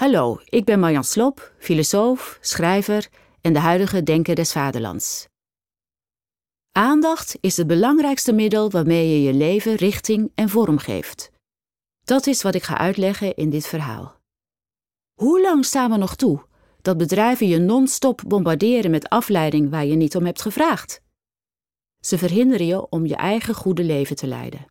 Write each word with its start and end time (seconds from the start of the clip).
Hallo, 0.00 0.40
ik 0.44 0.64
ben 0.64 0.80
Marjan 0.80 1.04
Slop, 1.04 1.54
filosoof, 1.58 2.38
schrijver 2.40 3.08
en 3.40 3.52
de 3.52 3.58
huidige 3.58 4.02
denker 4.02 4.34
des 4.34 4.52
vaderlands. 4.52 5.28
Aandacht 6.72 7.36
is 7.40 7.56
het 7.56 7.66
belangrijkste 7.66 8.32
middel 8.32 8.70
waarmee 8.70 9.08
je 9.08 9.22
je 9.22 9.32
leven 9.32 9.74
richting 9.74 10.32
en 10.34 10.48
vorm 10.48 10.78
geeft. 10.78 11.30
Dat 12.04 12.26
is 12.26 12.42
wat 12.42 12.54
ik 12.54 12.62
ga 12.62 12.78
uitleggen 12.78 13.34
in 13.34 13.50
dit 13.50 13.66
verhaal. 13.66 14.20
Hoe 15.14 15.40
lang 15.40 15.64
staan 15.64 15.90
we 15.90 15.96
nog 15.96 16.16
toe 16.16 16.44
dat 16.82 16.96
bedrijven 16.96 17.48
je 17.48 17.58
non-stop 17.58 18.22
bombarderen 18.26 18.90
met 18.90 19.08
afleiding 19.08 19.70
waar 19.70 19.86
je 19.86 19.94
niet 19.94 20.16
om 20.16 20.24
hebt 20.24 20.42
gevraagd? 20.42 21.02
Ze 21.98 22.18
verhinderen 22.18 22.66
je 22.66 22.88
om 22.88 23.06
je 23.06 23.16
eigen 23.16 23.54
goede 23.54 23.84
leven 23.84 24.16
te 24.16 24.26
leiden. 24.26 24.69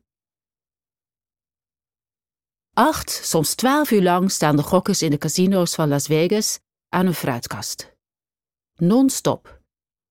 Acht, 2.80 3.10
soms 3.24 3.56
twaalf 3.56 3.92
uur 3.92 4.02
lang 4.02 4.32
staan 4.32 4.56
de 4.56 4.64
gokkers 4.64 5.02
in 5.02 5.10
de 5.10 5.18
casino's 5.18 5.76
van 5.76 5.88
Las 5.88 6.06
Vegas 6.06 6.60
aan 6.90 7.06
een 7.06 7.14
fruitkast. 7.14 7.96
Non-stop. 8.76 9.62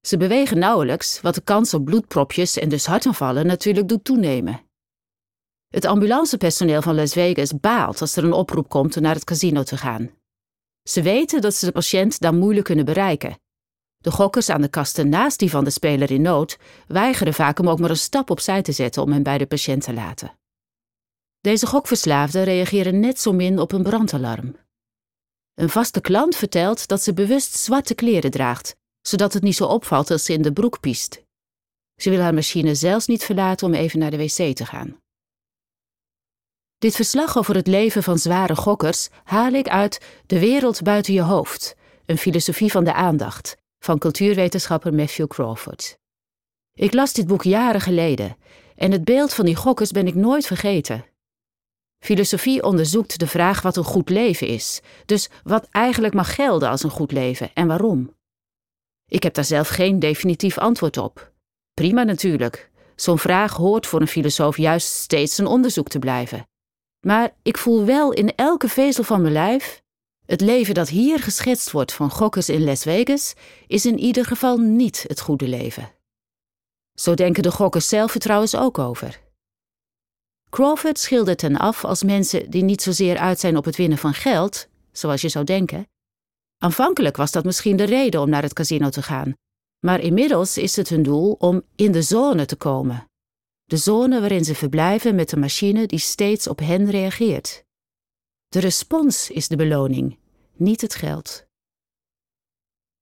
Ze 0.06 0.16
bewegen 0.16 0.58
nauwelijks, 0.58 1.20
wat 1.20 1.34
de 1.34 1.40
kans 1.40 1.74
op 1.74 1.84
bloedpropjes 1.84 2.58
en 2.58 2.68
dus 2.68 2.86
hartaanvallen 2.86 3.46
natuurlijk 3.46 3.88
doet 3.88 4.04
toenemen. 4.04 4.60
Het 5.68 5.84
ambulancepersoneel 5.84 6.82
van 6.82 6.94
Las 6.94 7.12
Vegas 7.12 7.60
baalt 7.60 8.00
als 8.00 8.16
er 8.16 8.24
een 8.24 8.32
oproep 8.32 8.68
komt 8.68 8.96
om 8.96 9.02
naar 9.02 9.14
het 9.14 9.24
casino 9.24 9.62
te 9.62 9.76
gaan. 9.76 10.10
Ze 10.88 11.02
weten 11.02 11.40
dat 11.40 11.54
ze 11.54 11.66
de 11.66 11.72
patiënt 11.72 12.20
dan 12.20 12.38
moeilijk 12.38 12.66
kunnen 12.66 12.84
bereiken. 12.84 13.38
De 13.98 14.10
gokkers 14.10 14.48
aan 14.48 14.60
de 14.60 14.68
kasten 14.68 15.08
naast 15.08 15.38
die 15.38 15.50
van 15.50 15.64
de 15.64 15.70
speler 15.70 16.10
in 16.10 16.22
nood 16.22 16.58
weigeren 16.86 17.34
vaak 17.34 17.58
om 17.58 17.68
ook 17.68 17.78
maar 17.78 17.90
een 17.90 17.96
stap 17.96 18.30
opzij 18.30 18.62
te 18.62 18.72
zetten 18.72 19.02
om 19.02 19.12
hem 19.12 19.22
bij 19.22 19.38
de 19.38 19.46
patiënt 19.46 19.82
te 19.82 19.92
laten. 19.94 20.37
Deze 21.40 21.66
gokverslaafden 21.66 22.44
reageren 22.44 23.00
net 23.00 23.20
zo 23.20 23.32
min 23.32 23.58
op 23.58 23.72
een 23.72 23.82
brandalarm. 23.82 24.56
Een 25.54 25.70
vaste 25.70 26.00
klant 26.00 26.36
vertelt 26.36 26.88
dat 26.88 27.02
ze 27.02 27.12
bewust 27.12 27.54
zwarte 27.54 27.94
kleren 27.94 28.30
draagt, 28.30 28.76
zodat 29.00 29.32
het 29.32 29.42
niet 29.42 29.56
zo 29.56 29.64
opvalt 29.64 30.10
als 30.10 30.24
ze 30.24 30.32
in 30.32 30.42
de 30.42 30.52
broek 30.52 30.80
piest. 30.80 31.22
Ze 31.96 32.10
wil 32.10 32.20
haar 32.20 32.34
machine 32.34 32.74
zelfs 32.74 33.06
niet 33.06 33.24
verlaten 33.24 33.66
om 33.66 33.74
even 33.74 33.98
naar 33.98 34.10
de 34.10 34.16
wc 34.16 34.56
te 34.56 34.66
gaan. 34.66 35.00
Dit 36.78 36.94
verslag 36.94 37.38
over 37.38 37.54
het 37.54 37.66
leven 37.66 38.02
van 38.02 38.18
zware 38.18 38.56
gokkers 38.56 39.08
haal 39.24 39.52
ik 39.52 39.68
uit 39.68 40.00
De 40.26 40.38
wereld 40.38 40.82
buiten 40.82 41.14
je 41.14 41.22
hoofd, 41.22 41.76
een 42.06 42.18
filosofie 42.18 42.70
van 42.70 42.84
de 42.84 42.92
aandacht, 42.92 43.56
van 43.78 43.98
cultuurwetenschapper 43.98 44.94
Matthew 44.94 45.26
Crawford. 45.26 45.98
Ik 46.72 46.92
las 46.92 47.12
dit 47.12 47.26
boek 47.26 47.42
jaren 47.42 47.80
geleden 47.80 48.36
en 48.76 48.92
het 48.92 49.04
beeld 49.04 49.34
van 49.34 49.44
die 49.44 49.56
gokkers 49.56 49.90
ben 49.90 50.06
ik 50.06 50.14
nooit 50.14 50.46
vergeten. 50.46 51.04
Filosofie 51.98 52.62
onderzoekt 52.62 53.18
de 53.18 53.26
vraag 53.26 53.62
wat 53.62 53.76
een 53.76 53.84
goed 53.84 54.08
leven 54.08 54.46
is, 54.46 54.80
dus 55.06 55.28
wat 55.42 55.68
eigenlijk 55.70 56.14
mag 56.14 56.34
gelden 56.34 56.68
als 56.68 56.82
een 56.82 56.90
goed 56.90 57.12
leven 57.12 57.50
en 57.54 57.66
waarom. 57.66 58.16
Ik 59.06 59.22
heb 59.22 59.34
daar 59.34 59.44
zelf 59.44 59.68
geen 59.68 59.98
definitief 59.98 60.58
antwoord 60.58 60.96
op. 60.96 61.32
Prima 61.74 62.02
natuurlijk. 62.02 62.70
Zo'n 62.96 63.18
vraag 63.18 63.56
hoort 63.56 63.86
voor 63.86 64.00
een 64.00 64.08
filosoof 64.08 64.56
juist 64.56 64.92
steeds 64.92 65.38
een 65.38 65.46
onderzoek 65.46 65.88
te 65.88 65.98
blijven. 65.98 66.48
Maar 67.06 67.34
ik 67.42 67.58
voel 67.58 67.84
wel 67.84 68.12
in 68.12 68.34
elke 68.34 68.68
vezel 68.68 69.04
van 69.04 69.20
mijn 69.20 69.32
lijf: 69.32 69.82
het 70.26 70.40
leven 70.40 70.74
dat 70.74 70.88
hier 70.88 71.18
geschetst 71.18 71.70
wordt 71.70 71.92
van 71.92 72.10
gokkers 72.10 72.48
in 72.48 72.64
Las 72.64 72.82
Vegas 72.82 73.34
is 73.66 73.86
in 73.86 73.98
ieder 73.98 74.24
geval 74.24 74.56
niet 74.56 75.04
het 75.06 75.20
goede 75.20 75.48
leven. 75.48 75.92
Zo 76.94 77.14
denken 77.14 77.42
de 77.42 77.50
gokkers 77.50 77.88
zelf 77.88 78.14
er 78.14 78.20
trouwens 78.20 78.56
ook 78.56 78.78
over. 78.78 79.20
Crawford 80.50 80.98
schildert 80.98 81.40
hen 81.40 81.56
af 81.56 81.84
als 81.84 82.02
mensen 82.02 82.50
die 82.50 82.62
niet 82.62 82.82
zozeer 82.82 83.18
uit 83.18 83.40
zijn 83.40 83.56
op 83.56 83.64
het 83.64 83.76
winnen 83.76 83.98
van 83.98 84.14
geld, 84.14 84.68
zoals 84.92 85.20
je 85.20 85.28
zou 85.28 85.44
denken. 85.44 85.88
Aanvankelijk 86.58 87.16
was 87.16 87.32
dat 87.32 87.44
misschien 87.44 87.76
de 87.76 87.84
reden 87.84 88.20
om 88.20 88.28
naar 88.28 88.42
het 88.42 88.52
casino 88.52 88.88
te 88.88 89.02
gaan, 89.02 89.34
maar 89.78 90.00
inmiddels 90.00 90.58
is 90.58 90.76
het 90.76 90.88
hun 90.88 91.02
doel 91.02 91.32
om 91.32 91.62
in 91.76 91.92
de 91.92 92.02
zone 92.02 92.46
te 92.46 92.56
komen. 92.56 93.06
De 93.64 93.76
zone 93.76 94.20
waarin 94.20 94.44
ze 94.44 94.54
verblijven 94.54 95.14
met 95.14 95.30
de 95.30 95.36
machine 95.36 95.86
die 95.86 95.98
steeds 95.98 96.46
op 96.48 96.58
hen 96.58 96.90
reageert. 96.90 97.64
De 98.48 98.58
respons 98.58 99.30
is 99.30 99.48
de 99.48 99.56
beloning, 99.56 100.18
niet 100.56 100.80
het 100.80 100.94
geld. 100.94 101.46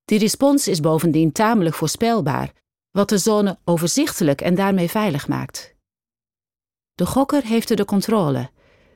Die 0.05 0.19
respons 0.19 0.69
is 0.69 0.81
bovendien 0.81 1.33
tamelijk 1.33 1.75
voorspelbaar, 1.75 2.53
wat 2.91 3.09
de 3.09 3.19
zone 3.19 3.59
overzichtelijk 3.65 4.41
en 4.41 4.55
daarmee 4.55 4.91
veilig 4.91 5.29
maakt. 5.29 5.76
De 6.97 7.07
gokker 7.07 7.45
heeft 7.45 7.71
er 7.71 7.77
de 7.77 7.85
controle, 7.85 8.51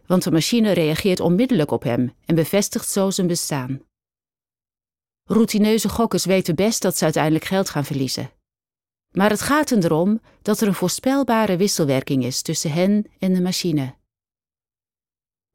want 0.07 0.23
de 0.23 0.31
machine 0.31 0.73
reageert 0.73 1.21
onmiddellijk 1.21 1.71
op 1.71 1.83
hem 1.83 2.15
en 2.25 2.35
bevestigt 2.35 2.89
zo 2.89 3.11
zijn 3.11 3.27
bestaan. 3.27 3.83
Routineuze 5.25 5.89
gokkers 5.89 6.25
weten 6.25 6.55
best 6.55 6.83
dat 6.83 6.97
ze 6.97 7.05
uiteindelijk 7.05 7.45
geld 7.45 7.71
gaan 7.71 7.85
verliezen. 7.85 8.31
Maar 9.11 9.31
het 9.31 9.41
gaat 9.41 9.71
erom 9.71 10.21
dat 10.43 10.61
er 10.61 10.69
een 10.69 10.75
voorspelbare 10.75 11.57
wisselwerking 11.57 12.25
is 12.25 12.43
tussen 12.43 12.73
hen 12.73 13.07
en 13.19 13.35
de 13.35 13.41
machine. 13.41 13.95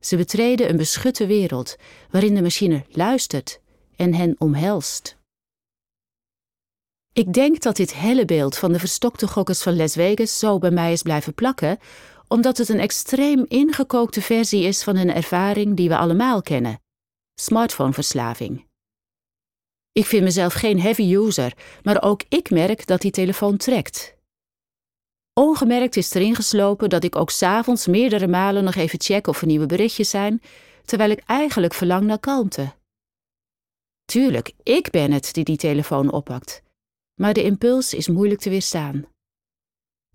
Ze 0.01 0.17
betreden 0.17 0.69
een 0.69 0.77
beschutte 0.77 1.25
wereld 1.25 1.75
waarin 2.09 2.35
de 2.35 2.41
machine 2.41 2.85
luistert 2.89 3.61
en 3.95 4.13
hen 4.13 4.35
omhelst. 4.37 5.17
Ik 7.13 7.33
denk 7.33 7.61
dat 7.61 7.75
dit 7.75 7.93
helle 7.93 8.25
beeld 8.25 8.57
van 8.57 8.71
de 8.71 8.79
verstokte 8.79 9.27
gokkers 9.27 9.61
van 9.61 9.75
Las 9.75 9.93
Vegas 9.93 10.39
zo 10.39 10.57
bij 10.57 10.71
mij 10.71 10.91
is 10.91 11.01
blijven 11.01 11.33
plakken, 11.33 11.79
omdat 12.27 12.57
het 12.57 12.69
een 12.69 12.79
extreem 12.79 13.45
ingekookte 13.47 14.21
versie 14.21 14.63
is 14.63 14.83
van 14.83 14.95
een 14.95 15.13
ervaring 15.13 15.75
die 15.75 15.89
we 15.89 15.97
allemaal 15.97 16.41
kennen: 16.41 16.81
smartphoneverslaving. 17.39 18.67
Ik 19.91 20.05
vind 20.05 20.23
mezelf 20.23 20.53
geen 20.53 20.81
heavy 20.81 21.15
user, 21.15 21.53
maar 21.83 22.03
ook 22.03 22.23
ik 22.29 22.49
merk 22.49 22.85
dat 22.85 23.01
die 23.01 23.11
telefoon 23.11 23.57
trekt. 23.57 24.15
Ongemerkt 25.33 25.95
is 25.95 26.13
erin 26.13 26.35
geslopen 26.35 26.89
dat 26.89 27.03
ik 27.03 27.15
ook 27.15 27.29
s'avonds 27.29 27.87
meerdere 27.87 28.27
malen 28.27 28.63
nog 28.63 28.75
even 28.75 29.01
check 29.01 29.27
of 29.27 29.41
er 29.41 29.47
nieuwe 29.47 29.65
berichtjes 29.65 30.09
zijn, 30.09 30.41
terwijl 30.85 31.09
ik 31.09 31.21
eigenlijk 31.25 31.73
verlang 31.73 32.03
naar 32.05 32.19
kalmte. 32.19 32.73
Tuurlijk, 34.05 34.51
ik 34.63 34.89
ben 34.89 35.11
het 35.11 35.33
die 35.33 35.43
die 35.43 35.57
telefoon 35.57 36.11
oppakt, 36.11 36.61
maar 37.21 37.33
de 37.33 37.43
impuls 37.43 37.93
is 37.93 38.07
moeilijk 38.07 38.41
te 38.41 38.49
weerstaan. 38.49 39.05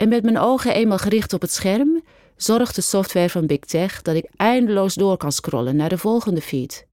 En 0.01 0.09
met 0.09 0.23
mijn 0.23 0.39
ogen 0.39 0.75
eenmaal 0.75 0.99
gericht 0.99 1.33
op 1.33 1.41
het 1.41 1.53
scherm, 1.53 2.03
zorgt 2.37 2.75
de 2.75 2.81
software 2.81 3.31
van 3.31 3.47
Big 3.47 3.59
Tech 3.59 4.03
dat 4.03 4.15
ik 4.15 4.31
eindeloos 4.37 4.95
door 4.95 5.17
kan 5.17 5.33
scrollen 5.33 5.77
naar 5.77 5.89
de 5.89 5.99
volgende 5.99 6.41
feed. 6.41 6.87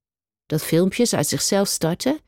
Dat 0.45 0.63
filmpjes 0.63 1.13
uit 1.13 1.28
zichzelf 1.28 1.68
starten, 1.68 2.19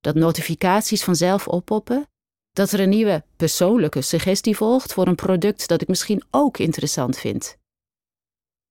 dat 0.00 0.14
notificaties 0.14 1.04
vanzelf 1.04 1.48
oppoppen, 1.48 2.08
dat 2.52 2.72
er 2.72 2.80
een 2.80 2.88
nieuwe 2.88 3.24
persoonlijke 3.36 4.00
suggestie 4.00 4.56
volgt 4.56 4.92
voor 4.92 5.06
een 5.06 5.14
product 5.14 5.68
dat 5.68 5.82
ik 5.82 5.88
misschien 5.88 6.22
ook 6.30 6.58
interessant 6.58 7.18
vind. 7.18 7.56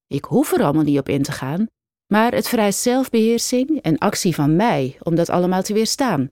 Ik 0.08 0.26
hoef 0.26 0.52
er 0.52 0.64
allemaal 0.64 0.84
niet 0.84 1.00
op 1.00 1.10
in 1.10 1.24
te 1.24 1.32
gaan, 1.32 1.68
maar 2.14 2.34
het 2.34 2.48
vereist 2.48 2.80
zelfbeheersing 2.80 3.82
en 3.82 3.98
actie 3.98 4.36
van 4.36 4.56
mij 4.56 4.98
om 5.04 5.16
dat 5.16 5.30
allemaal 5.30 5.62
te 5.62 5.74
weerstaan, 5.74 6.32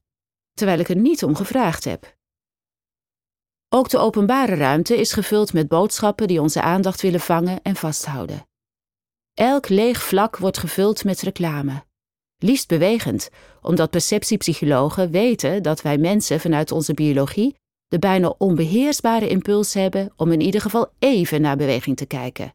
terwijl 0.54 0.80
ik 0.80 0.90
er 0.90 0.98
niet 0.98 1.24
om 1.24 1.36
gevraagd 1.36 1.84
heb. 1.84 2.18
Ook 3.72 3.90
de 3.90 3.98
openbare 3.98 4.56
ruimte 4.56 4.98
is 4.98 5.14
gevuld 5.14 5.54
met 5.54 5.68
boodschappen 5.68 6.28
die 6.28 6.42
onze 6.42 6.62
aandacht 6.62 7.02
willen 7.02 7.20
vangen 7.20 7.62
en 7.62 7.76
vasthouden. 7.76 8.48
Elk 9.34 9.70
leeg 9.70 10.02
vlak 10.02 10.38
wordt 10.38 10.58
gevuld 10.58 11.04
met 11.04 11.22
reclame. 11.22 11.84
Liefst 12.38 12.68
bewegend, 12.68 13.30
omdat 13.62 13.90
perceptiepsychologen 13.90 15.12
weten 15.12 15.64
dat 15.64 15.82
wij 15.82 15.98
mensen 15.98 16.40
vanuit 16.40 16.72
onze 16.72 16.94
biologie 16.94 17.56
de 17.88 18.00
bijna 18.00 18.36
onbeheersbare 18.38 19.30
impuls 19.30 19.74
hebben 19.74 20.14
om 20.16 20.32
in 20.32 20.42
ieder 20.42 20.62
geval 20.62 20.92
even 21.00 21.42
naar 21.42 21.58
beweging 21.58 21.98
te 21.98 22.06
kijken. 22.06 22.54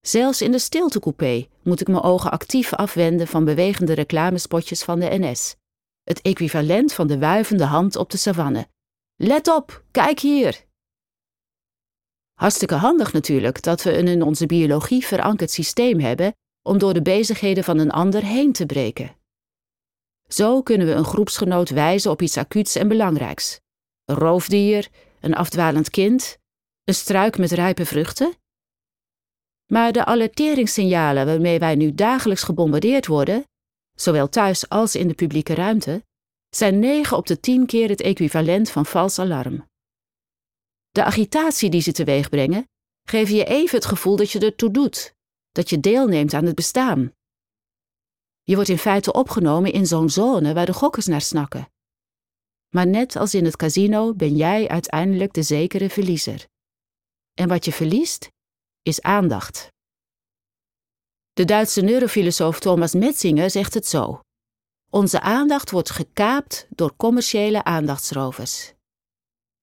Zelfs 0.00 0.42
in 0.42 0.52
de 0.52 0.58
stiltecoupé 0.58 1.46
moet 1.62 1.80
ik 1.80 1.88
mijn 1.88 2.02
ogen 2.02 2.30
actief 2.30 2.72
afwenden 2.72 3.26
van 3.26 3.44
bewegende 3.44 3.92
reclamespotjes 3.92 4.82
van 4.82 5.00
de 5.00 5.08
NS. 5.10 5.56
Het 6.02 6.20
equivalent 6.20 6.92
van 6.92 7.06
de 7.06 7.18
wuivende 7.18 7.64
hand 7.64 7.96
op 7.96 8.10
de 8.10 8.16
savanne, 8.16 8.68
Let 9.16 9.48
op, 9.48 9.84
kijk 9.90 10.20
hier! 10.20 10.64
Hartstikke 12.34 12.74
handig 12.74 13.12
natuurlijk 13.12 13.62
dat 13.62 13.82
we 13.82 13.98
een 13.98 14.08
in 14.08 14.22
onze 14.22 14.46
biologie 14.46 15.06
verankerd 15.06 15.50
systeem 15.50 16.00
hebben 16.00 16.34
om 16.62 16.78
door 16.78 16.94
de 16.94 17.02
bezigheden 17.02 17.64
van 17.64 17.78
een 17.78 17.90
ander 17.90 18.22
heen 18.22 18.52
te 18.52 18.66
breken. 18.66 19.16
Zo 20.28 20.62
kunnen 20.62 20.86
we 20.86 20.92
een 20.92 21.04
groepsgenoot 21.04 21.68
wijzen 21.68 22.10
op 22.10 22.22
iets 22.22 22.36
acuuts 22.36 22.74
en 22.74 22.88
belangrijks. 22.88 23.60
Een 24.04 24.16
roofdier, 24.16 24.88
een 25.20 25.34
afdwalend 25.34 25.90
kind, 25.90 26.38
een 26.84 26.94
struik 26.94 27.38
met 27.38 27.50
rijpe 27.50 27.86
vruchten. 27.86 28.34
Maar 29.66 29.92
de 29.92 30.04
alerteringssignalen 30.04 31.26
waarmee 31.26 31.58
wij 31.58 31.74
nu 31.74 31.94
dagelijks 31.94 32.42
gebombardeerd 32.42 33.06
worden, 33.06 33.44
zowel 33.94 34.28
thuis 34.28 34.68
als 34.68 34.94
in 34.94 35.08
de 35.08 35.14
publieke 35.14 35.54
ruimte, 35.54 36.04
zijn 36.56 36.78
9 36.78 37.16
op 37.16 37.26
de 37.26 37.40
10 37.40 37.66
keer 37.66 37.88
het 37.88 38.00
equivalent 38.00 38.70
van 38.70 38.86
vals 38.86 39.18
alarm. 39.18 39.66
De 40.90 41.04
agitatie 41.04 41.70
die 41.70 41.80
ze 41.80 41.92
teweeg 41.92 42.28
brengen, 42.28 42.68
geven 43.08 43.34
je 43.34 43.44
even 43.44 43.76
het 43.76 43.86
gevoel 43.86 44.16
dat 44.16 44.30
je 44.30 44.38
ertoe 44.38 44.70
doet, 44.70 45.14
dat 45.52 45.70
je 45.70 45.80
deelneemt 45.80 46.34
aan 46.34 46.44
het 46.44 46.54
bestaan. 46.54 47.12
Je 48.42 48.54
wordt 48.54 48.70
in 48.70 48.78
feite 48.78 49.12
opgenomen 49.12 49.72
in 49.72 49.86
zo'n 49.86 50.10
zone 50.10 50.54
waar 50.54 50.66
de 50.66 50.72
gokkers 50.72 51.06
naar 51.06 51.20
snakken. 51.20 51.68
Maar 52.68 52.86
net 52.86 53.16
als 53.16 53.34
in 53.34 53.44
het 53.44 53.56
casino 53.56 54.14
ben 54.14 54.36
jij 54.36 54.68
uiteindelijk 54.68 55.32
de 55.32 55.42
zekere 55.42 55.90
verliezer. 55.90 56.46
En 57.32 57.48
wat 57.48 57.64
je 57.64 57.72
verliest, 57.72 58.28
is 58.82 59.00
aandacht. 59.00 59.68
De 61.32 61.44
Duitse 61.44 61.80
neurofilosoof 61.80 62.60
Thomas 62.60 62.94
Metzinger 62.94 63.50
zegt 63.50 63.74
het 63.74 63.86
zo: 63.86 64.20
Onze 64.94 65.20
aandacht 65.20 65.70
wordt 65.70 65.90
gekaapt 65.90 66.66
door 66.70 66.96
commerciële 66.96 67.64
aandachtsrovers. 67.64 68.74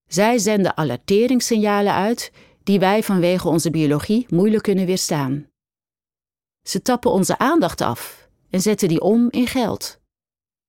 Zij 0.08 0.38
zenden 0.38 0.78
alerteringssignalen 0.78 1.94
uit 1.94 2.32
die 2.64 2.80
wij 2.80 3.04
vanwege 3.04 3.48
onze 3.48 3.70
biologie 3.70 4.26
moeilijk 4.30 4.64
kunnen 4.64 4.86
weerstaan. 4.86 5.48
Ze 6.68 6.82
tappen 6.82 7.12
onze 7.12 7.38
aandacht 7.38 7.82
af 7.82 8.30
en 8.50 8.62
zetten 8.62 8.88
die 8.88 9.02
om 9.02 9.28
in 9.30 9.48
geld. 9.48 10.00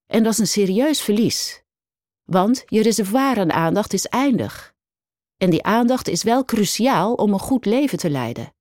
En 0.06 0.22
dat 0.22 0.32
is 0.32 0.38
een 0.38 0.46
serieus 0.46 1.00
verlies, 1.00 1.62
want 2.24 2.62
je 2.66 2.82
reservoir 2.82 3.38
aan 3.38 3.52
aandacht 3.52 3.92
is 3.92 4.06
eindig. 4.06 4.74
En 5.36 5.50
die 5.50 5.62
aandacht 5.62 6.08
is 6.08 6.22
wel 6.22 6.44
cruciaal 6.44 7.14
om 7.14 7.32
een 7.32 7.38
goed 7.38 7.64
leven 7.64 7.98
te 7.98 8.10
leiden. 8.10 8.54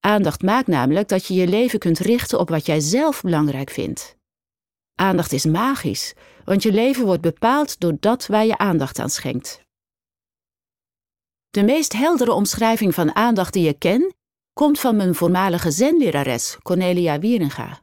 Aandacht 0.00 0.42
maakt 0.42 0.66
namelijk 0.66 1.08
dat 1.08 1.26
je 1.26 1.34
je 1.34 1.48
leven 1.48 1.78
kunt 1.78 1.98
richten 1.98 2.38
op 2.38 2.48
wat 2.48 2.66
jij 2.66 2.80
zelf 2.80 3.22
belangrijk 3.22 3.70
vindt. 3.70 4.17
Aandacht 5.00 5.32
is 5.32 5.44
magisch, 5.44 6.14
want 6.44 6.62
je 6.62 6.72
leven 6.72 7.04
wordt 7.04 7.22
bepaald 7.22 7.80
door 7.80 7.96
dat 8.00 8.26
waar 8.26 8.46
je 8.46 8.58
aandacht 8.58 8.98
aan 8.98 9.10
schenkt. 9.10 9.60
De 11.50 11.62
meest 11.62 11.92
heldere 11.92 12.32
omschrijving 12.32 12.94
van 12.94 13.14
aandacht 13.14 13.52
die 13.52 13.64
je 13.64 13.78
ken, 13.78 14.14
komt 14.52 14.80
van 14.80 14.96
mijn 14.96 15.14
voormalige 15.14 15.70
zenlerares 15.70 16.56
Cornelia 16.62 17.18
Wieringa. 17.18 17.82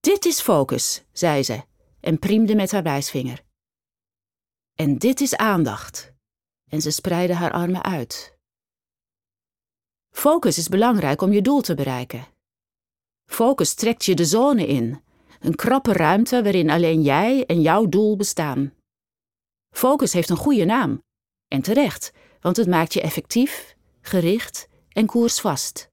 Dit 0.00 0.24
is 0.24 0.40
focus, 0.40 1.04
zei 1.12 1.42
ze 1.42 1.62
en 2.00 2.18
priemde 2.18 2.54
met 2.54 2.72
haar 2.72 2.82
wijsvinger. 2.82 3.42
En 4.74 4.98
dit 4.98 5.20
is 5.20 5.36
aandacht. 5.36 6.12
En 6.70 6.80
ze 6.80 6.90
spreidde 6.90 7.34
haar 7.34 7.52
armen 7.52 7.82
uit. 7.82 8.36
Focus 10.10 10.58
is 10.58 10.68
belangrijk 10.68 11.22
om 11.22 11.32
je 11.32 11.42
doel 11.42 11.60
te 11.60 11.74
bereiken. 11.74 12.26
Focus 13.24 13.74
trekt 13.74 14.04
je 14.04 14.14
de 14.14 14.24
zone 14.24 14.66
in, 14.66 15.02
een 15.42 15.54
krappe 15.54 15.92
ruimte 15.92 16.42
waarin 16.42 16.70
alleen 16.70 17.02
jij 17.02 17.46
en 17.46 17.60
jouw 17.60 17.86
doel 17.86 18.16
bestaan. 18.16 18.72
Focus 19.70 20.12
heeft 20.12 20.30
een 20.30 20.36
goede 20.36 20.64
naam, 20.64 21.02
en 21.48 21.62
terecht, 21.62 22.12
want 22.40 22.56
het 22.56 22.66
maakt 22.66 22.92
je 22.92 23.00
effectief, 23.00 23.76
gericht 24.00 24.68
en 24.88 25.06
koersvast. 25.06 25.90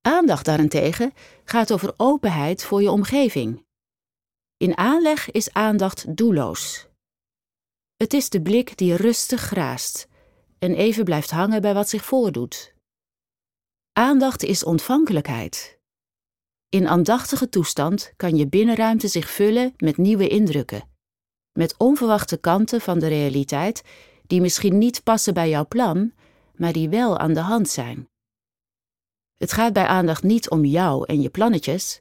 Aandacht 0.00 0.44
daarentegen 0.44 1.12
gaat 1.44 1.72
over 1.72 1.94
openheid 1.96 2.64
voor 2.64 2.82
je 2.82 2.90
omgeving. 2.90 3.64
In 4.56 4.76
aanleg 4.76 5.30
is 5.30 5.52
aandacht 5.52 6.16
doelloos. 6.16 6.86
Het 7.96 8.12
is 8.12 8.30
de 8.30 8.42
blik 8.42 8.76
die 8.76 8.96
rustig 8.96 9.40
graast 9.40 10.08
en 10.58 10.74
even 10.74 11.04
blijft 11.04 11.30
hangen 11.30 11.60
bij 11.60 11.74
wat 11.74 11.88
zich 11.88 12.04
voordoet. 12.04 12.74
Aandacht 13.92 14.42
is 14.42 14.64
ontvankelijkheid. 14.64 15.75
In 16.68 16.88
aandachtige 16.88 17.48
toestand 17.48 18.12
kan 18.16 18.36
je 18.36 18.48
binnenruimte 18.48 19.08
zich 19.08 19.30
vullen 19.30 19.74
met 19.76 19.96
nieuwe 19.96 20.28
indrukken, 20.28 20.88
met 21.52 21.74
onverwachte 21.78 22.36
kanten 22.36 22.80
van 22.80 22.98
de 22.98 23.06
realiteit 23.06 23.82
die 24.26 24.40
misschien 24.40 24.78
niet 24.78 25.02
passen 25.02 25.34
bij 25.34 25.48
jouw 25.48 25.66
plan, 25.66 26.12
maar 26.54 26.72
die 26.72 26.88
wel 26.88 27.18
aan 27.18 27.32
de 27.32 27.40
hand 27.40 27.68
zijn. 27.68 28.08
Het 29.34 29.52
gaat 29.52 29.72
bij 29.72 29.86
aandacht 29.86 30.22
niet 30.22 30.50
om 30.50 30.64
jou 30.64 31.06
en 31.06 31.22
je 31.22 31.30
plannetjes. 31.30 32.00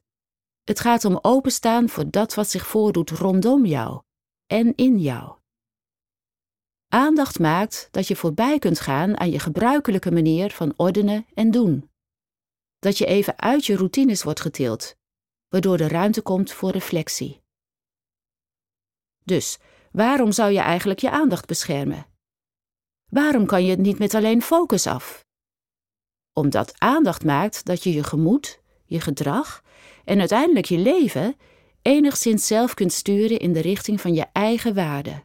Het 0.64 0.80
gaat 0.80 1.06
om 1.06 1.20
openstaan 1.22 1.90
voor 1.90 2.10
dat 2.10 2.34
wat 2.34 2.50
zich 2.50 2.68
voordoet 2.68 3.10
rondom 3.10 3.66
jou 3.66 4.02
en 4.48 4.76
in 4.76 5.00
jou. 5.00 5.38
Aandacht 6.88 7.40
maakt 7.40 7.88
dat 7.92 8.08
je 8.08 8.16
voorbij 8.16 8.60
kunt 8.60 8.80
gaan 8.80 9.20
aan 9.20 9.32
je 9.32 9.40
gebruikelijke 9.40 10.12
manier 10.12 10.52
van 10.52 10.74
ordenen 10.76 11.26
en 11.34 11.52
doen. 11.52 11.90
Dat 12.86 12.98
je 12.98 13.06
even 13.06 13.40
uit 13.40 13.66
je 13.66 13.76
routines 13.76 14.24
wordt 14.24 14.40
getild, 14.40 14.96
waardoor 15.48 15.80
er 15.80 15.92
ruimte 15.92 16.22
komt 16.22 16.52
voor 16.52 16.72
reflectie. 16.72 17.42
Dus 19.24 19.58
waarom 19.92 20.32
zou 20.32 20.52
je 20.52 20.60
eigenlijk 20.60 21.00
je 21.00 21.10
aandacht 21.10 21.46
beschermen? 21.46 22.06
Waarom 23.10 23.46
kan 23.46 23.64
je 23.64 23.70
het 23.70 23.80
niet 23.80 24.00
met 24.00 24.14
alleen 24.14 24.42
focus 24.42 24.88
af? 24.88 25.26
Omdat 26.34 26.80
aandacht 26.80 27.24
maakt 27.24 27.66
dat 27.66 27.84
je 27.84 27.94
je 27.94 28.04
gemoed, 28.04 28.62
je 28.86 29.02
gedrag 29.02 29.64
en 30.04 30.20
uiteindelijk 30.20 30.66
je 30.66 30.78
leven 30.78 31.36
enigszins 31.82 32.48
zelf 32.48 32.74
kunt 32.74 32.94
sturen 32.94 33.40
in 33.40 33.54
de 33.54 33.62
richting 33.62 34.02
van 34.02 34.14
je 34.14 34.26
eigen 34.32 34.74
waarde. 34.74 35.24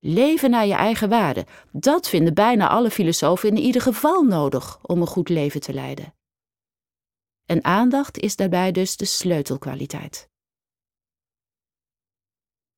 Leven 0.00 0.50
naar 0.50 0.66
je 0.66 0.74
eigen 0.74 1.08
waarde, 1.08 1.46
dat 1.72 2.08
vinden 2.08 2.34
bijna 2.34 2.68
alle 2.68 2.90
filosofen 2.90 3.48
in 3.48 3.56
ieder 3.56 3.82
geval 3.82 4.22
nodig 4.22 4.78
om 4.82 5.00
een 5.00 5.06
goed 5.06 5.28
leven 5.28 5.60
te 5.60 5.72
leiden. 5.72 6.14
En 7.44 7.64
aandacht 7.64 8.18
is 8.18 8.36
daarbij 8.36 8.72
dus 8.72 8.96
de 8.96 9.04
sleutelkwaliteit. 9.04 10.28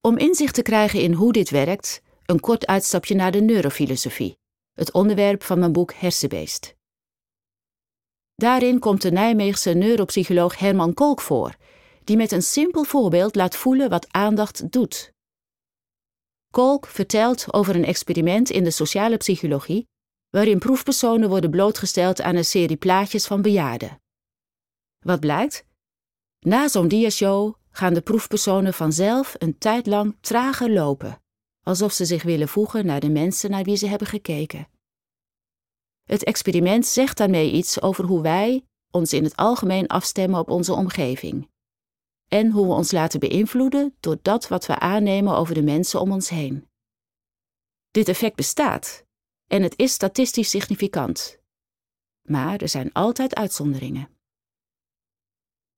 Om 0.00 0.18
inzicht 0.18 0.54
te 0.54 0.62
krijgen 0.62 1.00
in 1.00 1.12
hoe 1.12 1.32
dit 1.32 1.50
werkt, 1.50 2.02
een 2.24 2.40
kort 2.40 2.66
uitstapje 2.66 3.14
naar 3.14 3.32
de 3.32 3.40
neurofilosofie, 3.40 4.38
het 4.72 4.92
onderwerp 4.92 5.42
van 5.42 5.58
mijn 5.58 5.72
boek 5.72 5.92
Hersenbeest. 5.92 6.76
Daarin 8.34 8.78
komt 8.78 9.02
de 9.02 9.10
Nijmeegse 9.10 9.70
neuropsycholoog 9.70 10.58
Herman 10.58 10.94
Kolk 10.94 11.20
voor, 11.20 11.56
die 12.04 12.16
met 12.16 12.32
een 12.32 12.42
simpel 12.42 12.84
voorbeeld 12.84 13.34
laat 13.34 13.56
voelen 13.56 13.90
wat 13.90 14.12
aandacht 14.12 14.72
doet. 14.72 15.12
Kolk 16.50 16.86
vertelt 16.86 17.52
over 17.52 17.74
een 17.74 17.84
experiment 17.84 18.50
in 18.50 18.64
de 18.64 18.70
sociale 18.70 19.16
psychologie, 19.16 19.88
waarin 20.30 20.58
proefpersonen 20.58 21.28
worden 21.28 21.50
blootgesteld 21.50 22.20
aan 22.20 22.36
een 22.36 22.44
serie 22.44 22.76
plaatjes 22.76 23.26
van 23.26 23.42
bejaarden. 23.42 24.00
Wat 24.98 25.20
blijkt? 25.20 25.64
Na 26.38 26.68
zo'n 26.68 26.88
diashow 26.88 27.54
gaan 27.70 27.94
de 27.94 28.00
proefpersonen 28.00 28.74
vanzelf 28.74 29.34
een 29.38 29.58
tijd 29.58 29.86
lang 29.86 30.16
trager 30.20 30.70
lopen 30.70 31.22
alsof 31.62 31.92
ze 31.92 32.04
zich 32.04 32.22
willen 32.22 32.48
voegen 32.48 32.86
naar 32.86 33.00
de 33.00 33.10
mensen 33.10 33.50
naar 33.50 33.64
wie 33.64 33.76
ze 33.76 33.86
hebben 33.86 34.08
gekeken. 34.08 34.68
Het 36.02 36.24
experiment 36.24 36.86
zegt 36.86 37.16
daarmee 37.16 37.50
iets 37.50 37.82
over 37.82 38.04
hoe 38.04 38.22
wij 38.22 38.64
ons 38.90 39.12
in 39.12 39.24
het 39.24 39.36
algemeen 39.36 39.86
afstemmen 39.86 40.40
op 40.40 40.50
onze 40.50 40.72
omgeving 40.72 41.48
en 42.30 42.50
hoe 42.50 42.66
we 42.66 42.72
ons 42.72 42.90
laten 42.90 43.20
beïnvloeden 43.20 43.96
door 44.00 44.18
dat 44.22 44.48
wat 44.48 44.66
we 44.66 44.78
aannemen 44.78 45.36
over 45.36 45.54
de 45.54 45.62
mensen 45.62 46.00
om 46.00 46.12
ons 46.12 46.28
heen. 46.28 46.68
Dit 47.90 48.08
effect 48.08 48.36
bestaat 48.36 49.04
en 49.46 49.62
het 49.62 49.78
is 49.78 49.92
statistisch 49.92 50.50
significant. 50.50 51.38
Maar 52.28 52.60
er 52.60 52.68
zijn 52.68 52.92
altijd 52.92 53.34
uitzonderingen. 53.34 54.08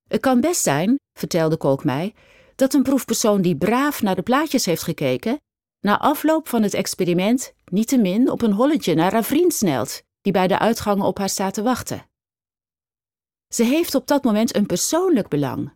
Het 0.08 0.20
kan 0.20 0.40
best 0.40 0.62
zijn, 0.62 0.98
vertelde 1.18 1.56
Kolk 1.56 1.84
mij, 1.84 2.14
dat 2.54 2.74
een 2.74 2.82
proefpersoon 2.82 3.42
die 3.42 3.56
braaf 3.56 4.02
naar 4.02 4.14
de 4.14 4.22
plaatjes 4.22 4.66
heeft 4.66 4.82
gekeken, 4.82 5.40
na 5.80 5.98
afloop 5.98 6.48
van 6.48 6.62
het 6.62 6.74
experiment 6.74 7.54
niettemin 7.64 8.30
op 8.30 8.42
een 8.42 8.52
holletje 8.52 8.94
naar 8.94 9.12
haar 9.12 9.24
vriend 9.24 9.54
snelt, 9.54 10.02
die 10.20 10.32
bij 10.32 10.48
de 10.48 10.58
uitgang 10.58 11.02
op 11.02 11.18
haar 11.18 11.28
staat 11.28 11.54
te 11.54 11.62
wachten. 11.62 12.06
Ze 13.48 13.64
heeft 13.64 13.94
op 13.94 14.06
dat 14.06 14.24
moment 14.24 14.54
een 14.54 14.66
persoonlijk 14.66 15.28
belang. 15.28 15.72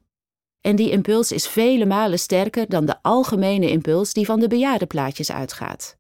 En 0.61 0.77
die 0.77 0.91
impuls 0.91 1.33
is 1.33 1.49
vele 1.49 1.87
malen 1.87 2.19
sterker 2.19 2.69
dan 2.69 2.85
de 2.85 3.03
algemene 3.03 3.71
impuls 3.71 4.13
die 4.13 4.27
van 4.27 4.41
de 4.41 4.49
bejaardenplaatjes 4.49 5.33
uitgaat. 5.33 5.97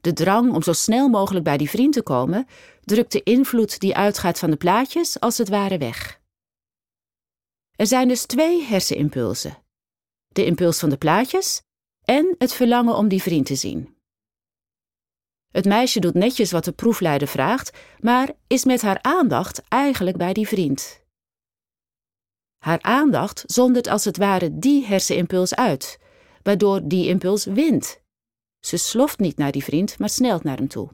De 0.00 0.12
drang 0.12 0.54
om 0.54 0.62
zo 0.62 0.72
snel 0.72 1.08
mogelijk 1.08 1.44
bij 1.44 1.56
die 1.56 1.70
vriend 1.70 1.92
te 1.92 2.02
komen, 2.02 2.46
drukt 2.84 3.12
de 3.12 3.22
invloed 3.22 3.80
die 3.80 3.96
uitgaat 3.96 4.38
van 4.38 4.50
de 4.50 4.56
plaatjes 4.56 5.20
als 5.20 5.38
het 5.38 5.48
ware 5.48 5.78
weg. 5.78 6.20
Er 7.76 7.86
zijn 7.86 8.08
dus 8.08 8.24
twee 8.24 8.62
hersenimpulsen: 8.62 9.58
de 10.28 10.44
impuls 10.44 10.78
van 10.78 10.90
de 10.90 10.96
plaatjes 10.96 11.62
en 12.04 12.34
het 12.38 12.52
verlangen 12.52 12.96
om 12.96 13.08
die 13.08 13.22
vriend 13.22 13.46
te 13.46 13.54
zien. 13.54 13.96
Het 15.50 15.64
meisje 15.64 16.00
doet 16.00 16.14
netjes 16.14 16.52
wat 16.52 16.64
de 16.64 16.72
proefleider 16.72 17.28
vraagt, 17.28 17.78
maar 18.00 18.30
is 18.46 18.64
met 18.64 18.82
haar 18.82 19.02
aandacht 19.02 19.62
eigenlijk 19.68 20.16
bij 20.16 20.32
die 20.32 20.48
vriend. 20.48 21.06
Haar 22.58 22.82
aandacht 22.82 23.42
zondert 23.46 23.86
als 23.86 24.04
het 24.04 24.16
ware 24.16 24.58
die 24.58 24.86
hersenimpuls 24.86 25.54
uit, 25.54 25.98
waardoor 26.42 26.80
die 26.84 27.08
impuls 27.08 27.44
wint. 27.44 28.00
Ze 28.60 28.76
sloft 28.76 29.18
niet 29.18 29.36
naar 29.36 29.52
die 29.52 29.64
vriend, 29.64 29.98
maar 29.98 30.08
snelt 30.08 30.42
naar 30.42 30.56
hem 30.56 30.68
toe. 30.68 30.88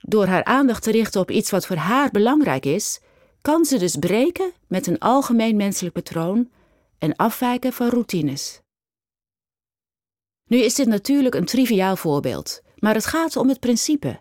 Door 0.00 0.26
haar 0.26 0.44
aandacht 0.44 0.82
te 0.82 0.90
richten 0.90 1.20
op 1.20 1.30
iets 1.30 1.50
wat 1.50 1.66
voor 1.66 1.76
haar 1.76 2.10
belangrijk 2.10 2.66
is, 2.66 3.00
kan 3.40 3.64
ze 3.64 3.78
dus 3.78 3.96
breken 3.96 4.52
met 4.68 4.86
een 4.86 4.98
algemeen 4.98 5.56
menselijk 5.56 5.94
patroon 5.94 6.50
en 6.98 7.16
afwijken 7.16 7.72
van 7.72 7.88
routines. 7.88 8.60
Nu 10.44 10.58
is 10.58 10.74
dit 10.74 10.86
natuurlijk 10.86 11.34
een 11.34 11.44
triviaal 11.44 11.96
voorbeeld, 11.96 12.62
maar 12.78 12.94
het 12.94 13.06
gaat 13.06 13.36
om 13.36 13.48
het 13.48 13.60
principe. 13.60 14.20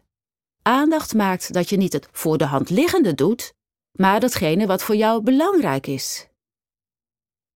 Aandacht 0.62 1.14
maakt 1.14 1.54
dat 1.54 1.70
je 1.70 1.78
niet 1.78 1.94
het 1.94 2.08
voor 2.12 2.38
de 2.38 2.46
hand 2.46 2.70
liggende 2.70 3.14
doet, 3.14 3.54
maar 3.94 4.20
datgene 4.20 4.66
wat 4.66 4.84
voor 4.84 4.96
jou 4.96 5.24
belangrijk 5.24 5.88
is. 5.88 6.28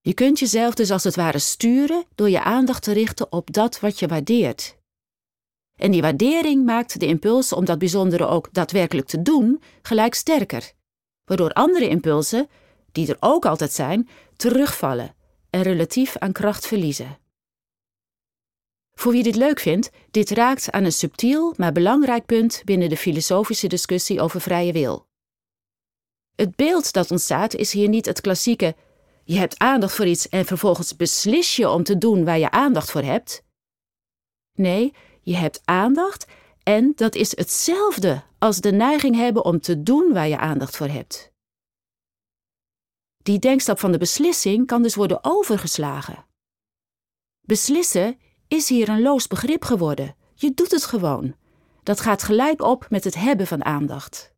Je 0.01 0.13
kunt 0.13 0.39
jezelf 0.39 0.74
dus 0.74 0.91
als 0.91 1.03
het 1.03 1.15
ware 1.15 1.39
sturen 1.39 2.06
door 2.15 2.29
je 2.29 2.44
aandacht 2.44 2.84
te 2.84 2.91
richten 2.91 3.32
op 3.32 3.53
dat 3.53 3.79
wat 3.79 4.00
je 4.00 4.08
waardeert. 4.08 4.77
En 5.75 5.91
die 5.91 6.01
waardering 6.01 6.65
maakt 6.65 7.00
de 7.00 7.06
impuls 7.06 7.53
om 7.53 7.65
dat 7.65 7.79
bijzondere 7.79 8.27
ook 8.27 8.50
daadwerkelijk 8.51 9.08
te 9.08 9.22
doen 9.22 9.62
gelijk 9.82 10.13
sterker, 10.13 10.72
waardoor 11.25 11.53
andere 11.53 11.88
impulsen, 11.88 12.50
die 12.91 13.08
er 13.08 13.17
ook 13.20 13.46
altijd 13.46 13.72
zijn, 13.72 14.10
terugvallen 14.36 15.15
en 15.50 15.62
relatief 15.62 16.17
aan 16.17 16.32
kracht 16.32 16.67
verliezen. 16.67 17.17
Voor 18.94 19.12
wie 19.12 19.24
dit 19.24 19.36
leuk 19.36 19.60
vindt, 19.60 19.89
dit 20.12 20.29
raakt 20.29 20.72
aan 20.72 20.84
een 20.84 20.91
subtiel 20.91 21.53
maar 21.58 21.72
belangrijk 21.72 22.25
punt 22.25 22.62
binnen 22.65 22.89
de 22.89 22.98
filosofische 22.98 23.67
discussie 23.67 24.22
over 24.22 24.41
vrije 24.41 24.72
wil. 24.72 25.06
Het 26.38 26.56
beeld 26.56 26.94
dat 26.94 27.12
ontstaat 27.12 27.53
is 27.53 27.72
hier 27.72 27.89
niet 27.89 28.06
het 28.06 28.22
klassieke: 28.22 28.75
je 29.24 29.38
hebt 29.38 29.60
aandacht 29.60 29.96
voor 29.96 30.06
iets 30.06 30.29
en 30.29 30.46
vervolgens 30.46 30.96
beslis 30.96 31.56
je 31.56 31.70
om 31.70 31.84
te 31.84 31.98
doen 31.98 32.25
waar 32.25 32.39
je 32.39 32.51
aandacht 32.51 32.91
voor 32.91 33.01
hebt. 33.01 33.44
Nee, 34.53 34.94
je 35.22 35.36
hebt 35.36 35.62
aandacht 35.65 36.25
en 36.63 36.91
dat 36.96 37.15
is 37.15 37.38
hetzelfde 37.38 38.24
als 38.38 38.60
de 38.60 38.72
neiging 38.72 39.15
hebben 39.15 39.46
om 39.46 39.60
te 39.60 39.84
doen 39.84 40.13
waar 40.13 40.27
je 40.27 40.38
aandacht 40.38 40.77
voor 40.77 40.88
hebt. 40.88 41.32
Die 43.17 43.39
denkstap 43.39 43.79
van 43.79 43.91
de 43.91 43.98
beslissing 43.98 44.67
kan 44.67 44.84
dus 44.84 44.96
worden 44.96 45.24
overgeslagen. 45.24 46.25
Beslissen 47.41 48.20
is 48.48 48.70
hier 48.70 48.89
een 48.89 49.01
loos 49.01 49.27
begrip 49.27 49.63
geworden. 49.63 50.15
Je 50.36 50.53
doet 50.53 50.72
het 50.72 50.86
gewoon. 50.86 51.36
Dat 51.84 52.00
gaat 52.00 52.24
gelijk 52.24 52.62
op 52.62 52.89
met 52.89 53.03
het 53.03 53.15
hebben 53.15 53.48
van 53.48 53.65
aandacht. 53.65 54.36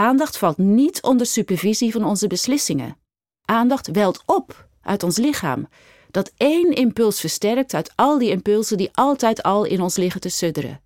Aandacht 0.00 0.38
valt 0.38 0.56
niet 0.56 1.02
onder 1.02 1.26
supervisie 1.26 1.92
van 1.92 2.04
onze 2.04 2.26
beslissingen. 2.26 2.96
Aandacht 3.44 3.90
welt 3.90 4.22
op 4.26 4.68
uit 4.80 5.02
ons 5.02 5.16
lichaam, 5.16 5.68
dat 6.10 6.32
één 6.36 6.72
impuls 6.72 7.20
versterkt 7.20 7.74
uit 7.74 7.92
al 7.96 8.18
die 8.18 8.30
impulsen 8.30 8.76
die 8.76 8.90
altijd 8.92 9.42
al 9.42 9.64
in 9.64 9.80
ons 9.80 9.96
liggen 9.96 10.20
te 10.20 10.28
sudderen. 10.28 10.82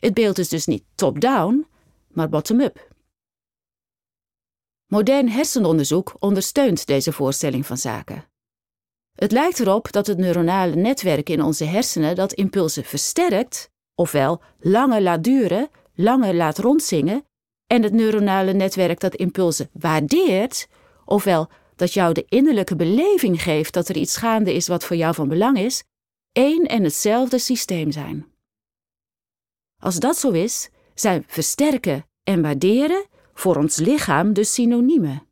Het 0.00 0.14
beeld 0.14 0.38
is 0.38 0.48
dus 0.48 0.66
niet 0.66 0.84
top-down, 0.94 1.66
maar 2.08 2.28
bottom-up. 2.28 2.88
Modern 4.86 5.28
hersenonderzoek 5.28 6.16
ondersteunt 6.18 6.86
deze 6.86 7.12
voorstelling 7.12 7.66
van 7.66 7.76
zaken. 7.76 8.24
Het 9.14 9.32
lijkt 9.32 9.60
erop 9.60 9.92
dat 9.92 10.06
het 10.06 10.18
neuronale 10.18 10.74
netwerk 10.74 11.28
in 11.28 11.42
onze 11.42 11.64
hersenen 11.64 12.16
dat 12.16 12.32
impulsen 12.32 12.84
versterkt, 12.84 13.70
ofwel 13.94 14.42
langer 14.60 15.02
laat 15.02 15.24
duren, 15.24 15.70
langer 15.94 16.34
laat 16.34 16.58
rondzingen, 16.58 17.26
en 17.68 17.82
het 17.82 17.92
neuronale 17.92 18.52
netwerk 18.52 19.00
dat 19.00 19.14
impulsen 19.14 19.70
waardeert, 19.72 20.68
ofwel 21.04 21.48
dat 21.76 21.92
jou 21.92 22.12
de 22.12 22.24
innerlijke 22.28 22.76
beleving 22.76 23.42
geeft 23.42 23.72
dat 23.72 23.88
er 23.88 23.96
iets 23.96 24.16
gaande 24.16 24.54
is 24.54 24.68
wat 24.68 24.84
voor 24.84 24.96
jou 24.96 25.14
van 25.14 25.28
belang 25.28 25.58
is, 25.58 25.84
één 26.32 26.64
en 26.64 26.82
hetzelfde 26.82 27.38
systeem 27.38 27.90
zijn. 27.92 28.26
Als 29.82 29.98
dat 29.98 30.16
zo 30.16 30.30
is, 30.30 30.70
zijn 30.94 31.24
versterken 31.26 32.06
en 32.22 32.42
waarderen 32.42 33.06
voor 33.34 33.56
ons 33.56 33.76
lichaam 33.76 34.32
dus 34.32 34.54
synoniemen. 34.54 35.26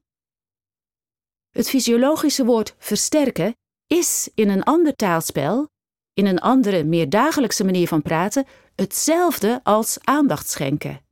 Het 1.51 1.69
fysiologische 1.69 2.45
woord 2.45 2.75
versterken 2.79 3.57
is 3.87 4.31
in 4.35 4.49
een 4.49 4.63
ander 4.63 4.97
taalspel, 4.97 5.69
in 6.13 6.27
een 6.27 6.41
andere, 6.41 6.85
meer 6.85 7.11
dagelijkse 7.11 7.65
manier 7.65 7.89
van 7.89 8.03
praten, 8.03 8.47
hetzelfde 8.75 9.61
als 9.63 9.99
aandacht 10.05 10.49
schenken. 10.49 11.06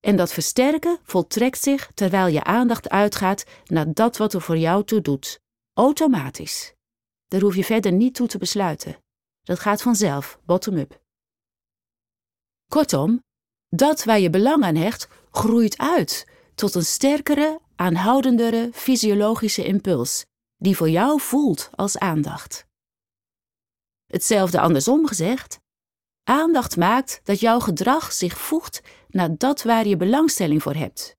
En 0.00 0.16
dat 0.16 0.32
versterken 0.32 0.98
voltrekt 1.02 1.62
zich 1.62 1.90
terwijl 1.94 2.26
je 2.26 2.44
aandacht 2.44 2.88
uitgaat 2.88 3.44
naar 3.64 3.92
dat 3.92 4.16
wat 4.16 4.34
er 4.34 4.40
voor 4.40 4.58
jou 4.58 4.84
toe 4.84 5.00
doet, 5.00 5.40
automatisch. 5.72 6.74
Daar 7.28 7.40
hoef 7.40 7.56
je 7.56 7.64
verder 7.64 7.92
niet 7.92 8.14
toe 8.14 8.26
te 8.26 8.38
besluiten. 8.38 8.96
Dat 9.42 9.58
gaat 9.58 9.82
vanzelf, 9.82 10.38
bottom-up. 10.44 11.00
Kortom, 12.70 13.22
dat 13.68 14.04
waar 14.04 14.20
je 14.20 14.30
belang 14.30 14.64
aan 14.64 14.74
hecht, 14.74 15.08
groeit 15.30 15.78
uit 15.78 16.26
tot 16.54 16.74
een 16.74 16.84
sterkere, 16.84 17.60
aanhoudendere 17.76 18.70
fysiologische 18.72 19.64
impuls, 19.64 20.24
die 20.56 20.76
voor 20.76 20.90
jou 20.90 21.20
voelt 21.20 21.70
als 21.74 21.98
aandacht. 21.98 22.66
Hetzelfde 24.06 24.60
andersom 24.60 25.06
gezegd, 25.06 25.60
aandacht 26.24 26.76
maakt 26.76 27.20
dat 27.24 27.40
jouw 27.40 27.60
gedrag 27.60 28.12
zich 28.12 28.38
voegt 28.38 28.80
naar 29.08 29.36
dat 29.36 29.62
waar 29.62 29.86
je 29.86 29.96
belangstelling 29.96 30.62
voor 30.62 30.74
hebt. 30.74 31.16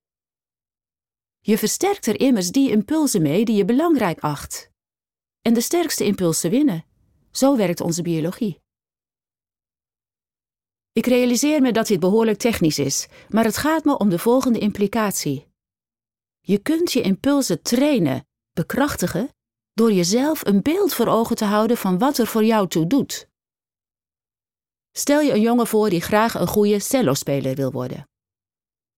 Je 1.40 1.58
versterkt 1.58 2.06
er 2.06 2.20
immers 2.20 2.52
die 2.52 2.70
impulsen 2.70 3.22
mee 3.22 3.46
die 3.46 3.56
je 3.56 3.66
belangrijk 3.66 4.20
acht. 4.20 4.70
En 5.42 5.54
de 5.54 5.62
sterkste 5.62 6.06
impulsen 6.06 6.50
winnen. 6.50 6.86
Zo 7.32 7.58
werkt 7.58 7.82
onze 7.82 8.02
biologie. 8.02 8.62
Ik 10.92 11.06
realiseer 11.06 11.62
me 11.62 11.72
dat 11.72 11.88
dit 11.88 12.00
behoorlijk 12.00 12.38
technisch 12.38 12.80
is, 12.80 13.08
maar 13.30 13.44
het 13.44 13.58
gaat 13.58 13.86
me 13.86 13.98
om 13.98 14.10
de 14.10 14.20
volgende 14.20 14.60
implicatie. 14.60 15.48
Je 16.40 16.58
kunt 16.58 16.92
je 16.92 17.02
impulsen 17.02 17.62
trainen, 17.62 18.28
bekrachtigen, 18.52 19.30
door 19.74 19.92
jezelf 19.92 20.46
een 20.46 20.62
beeld 20.62 20.94
voor 20.94 21.08
ogen 21.08 21.36
te 21.36 21.46
houden 21.46 21.78
van 21.78 21.98
wat 21.98 22.18
er 22.18 22.28
voor 22.28 22.44
jou 22.44 22.68
toe 22.68 22.88
doet. 22.88 23.29
Stel 24.92 25.22
je 25.22 25.32
een 25.32 25.42
jongen 25.42 25.68
voor 25.68 25.90
die 25.90 26.02
graag 26.02 26.34
een 26.34 26.48
goede 26.48 26.80
cellospeler 26.80 27.56
wil 27.56 27.72
worden. 27.72 28.08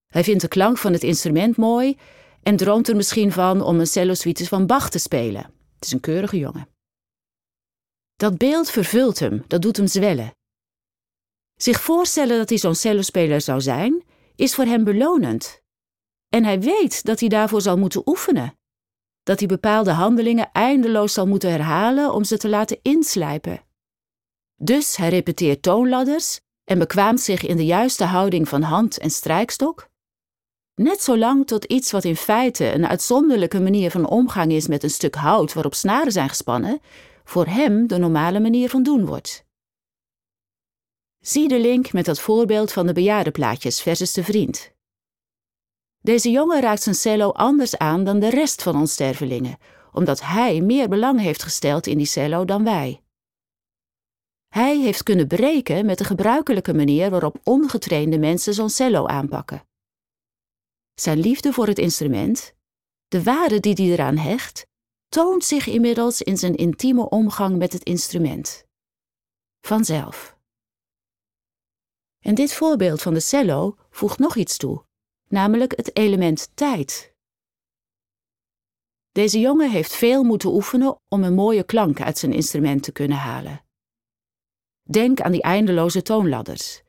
Hij 0.07 0.23
vindt 0.23 0.41
de 0.41 0.47
klank 0.47 0.77
van 0.77 0.93
het 0.93 1.03
instrument 1.03 1.57
mooi 1.57 1.97
en 2.43 2.55
droomt 2.55 2.87
er 2.87 2.95
misschien 2.95 3.31
van 3.31 3.61
om 3.61 3.79
een 3.79 3.87
cellosuite 3.87 4.47
van 4.47 4.65
Bach 4.65 4.89
te 4.89 4.99
spelen. 4.99 5.41
Het 5.75 5.85
is 5.85 5.91
een 5.91 5.99
keurige 5.99 6.37
jongen. 6.37 6.67
Dat 8.15 8.37
beeld 8.37 8.69
vervult 8.69 9.19
hem, 9.19 9.43
dat 9.47 9.61
doet 9.61 9.77
hem 9.77 9.87
zwellen. 9.87 10.35
Zich 11.55 11.81
voorstellen 11.81 12.37
dat 12.37 12.49
hij 12.49 12.57
zo'n 12.57 12.75
cellospeler 12.75 13.41
zou 13.41 13.61
zijn, 13.61 14.03
is 14.35 14.55
voor 14.55 14.65
hem 14.65 14.83
belonend. 14.83 15.61
En 16.29 16.43
hij 16.43 16.59
weet 16.59 17.03
dat 17.05 17.19
hij 17.19 17.29
daarvoor 17.29 17.61
zal 17.61 17.77
moeten 17.77 18.01
oefenen. 18.05 18.57
Dat 19.23 19.39
hij 19.39 19.47
bepaalde 19.47 19.91
handelingen 19.91 20.51
eindeloos 20.51 21.13
zal 21.13 21.27
moeten 21.27 21.51
herhalen 21.51 22.13
om 22.13 22.23
ze 22.23 22.37
te 22.37 22.49
laten 22.49 22.79
inslijpen. 22.81 23.65
Dus 24.63 24.95
hij 24.95 25.09
repeteert 25.09 25.61
toonladders 25.61 26.39
en 26.63 26.79
bekwaamt 26.79 27.21
zich 27.21 27.45
in 27.45 27.57
de 27.57 27.65
juiste 27.65 28.03
houding 28.03 28.47
van 28.47 28.61
hand 28.61 28.97
en 28.97 29.09
strijkstok. 29.09 29.89
Net 30.75 31.01
zolang 31.01 31.47
tot 31.47 31.65
iets 31.65 31.91
wat 31.91 32.03
in 32.03 32.15
feite 32.15 32.73
een 32.73 32.87
uitzonderlijke 32.87 33.59
manier 33.59 33.91
van 33.91 34.07
omgang 34.07 34.51
is 34.51 34.67
met 34.67 34.83
een 34.83 34.89
stuk 34.89 35.15
hout 35.15 35.53
waarop 35.53 35.73
snaren 35.73 36.11
zijn 36.11 36.29
gespannen, 36.29 36.79
voor 37.23 37.45
hem 37.45 37.87
de 37.87 37.97
normale 37.97 38.39
manier 38.39 38.69
van 38.69 38.83
doen 38.83 39.05
wordt. 39.05 39.45
Zie 41.19 41.47
de 41.47 41.59
link 41.59 41.93
met 41.93 42.05
dat 42.05 42.19
voorbeeld 42.19 42.71
van 42.71 42.87
de 42.87 42.93
bejaardenplaatjes 42.93 43.81
versus 43.81 44.13
de 44.13 44.23
vriend. 44.23 44.71
Deze 46.01 46.31
jongen 46.31 46.61
raakt 46.61 46.83
zijn 46.83 46.95
cello 46.95 47.29
anders 47.29 47.77
aan 47.77 48.03
dan 48.03 48.19
de 48.19 48.29
rest 48.29 48.63
van 48.63 48.75
ons 48.75 48.91
stervelingen, 48.91 49.57
omdat 49.91 50.21
hij 50.21 50.61
meer 50.61 50.89
belang 50.89 51.19
heeft 51.19 51.43
gesteld 51.43 51.87
in 51.87 51.97
die 51.97 52.07
cello 52.07 52.45
dan 52.45 52.63
wij. 52.63 53.01
Hij 54.51 54.77
heeft 54.79 55.03
kunnen 55.03 55.27
breken 55.27 55.85
met 55.85 55.97
de 55.97 56.03
gebruikelijke 56.03 56.73
manier 56.73 57.09
waarop 57.09 57.39
ongetrainde 57.43 58.19
mensen 58.19 58.53
zo'n 58.53 58.69
cello 58.69 59.05
aanpakken. 59.05 59.67
Zijn 60.93 61.19
liefde 61.19 61.53
voor 61.53 61.67
het 61.67 61.79
instrument, 61.79 62.53
de 63.07 63.23
waarde 63.23 63.59
die 63.59 63.73
hij 63.73 63.85
eraan 63.85 64.17
hecht, 64.17 64.67
toont 65.07 65.43
zich 65.43 65.67
inmiddels 65.67 66.21
in 66.21 66.37
zijn 66.37 66.55
intieme 66.55 67.09
omgang 67.09 67.57
met 67.57 67.73
het 67.73 67.83
instrument. 67.83 68.65
Vanzelf. 69.61 70.37
En 72.19 72.35
dit 72.35 72.53
voorbeeld 72.53 73.01
van 73.01 73.13
de 73.13 73.19
cello 73.19 73.77
voegt 73.89 74.19
nog 74.19 74.35
iets 74.35 74.57
toe, 74.57 74.85
namelijk 75.27 75.75
het 75.75 75.95
element 75.95 76.51
tijd. 76.53 77.15
Deze 79.11 79.39
jongen 79.39 79.71
heeft 79.71 79.93
veel 79.93 80.23
moeten 80.23 80.53
oefenen 80.53 80.95
om 81.07 81.23
een 81.23 81.33
mooie 81.33 81.63
klank 81.63 82.01
uit 82.01 82.17
zijn 82.17 82.33
instrument 82.33 82.83
te 82.83 82.91
kunnen 82.91 83.17
halen. 83.17 83.69
Denk 84.83 85.21
aan 85.21 85.31
die 85.31 85.41
eindeloze 85.41 86.01
toonladders. 86.01 86.81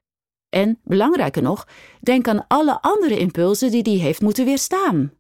En, 0.49 0.81
belangrijker 0.85 1.43
nog, 1.43 1.69
denk 2.01 2.29
aan 2.29 2.47
alle 2.47 2.83
andere 2.83 3.19
impulsen 3.19 3.71
die 3.71 3.83
hij 3.83 3.93
heeft 3.93 4.21
moeten 4.21 4.45
weerstaan. 4.45 5.13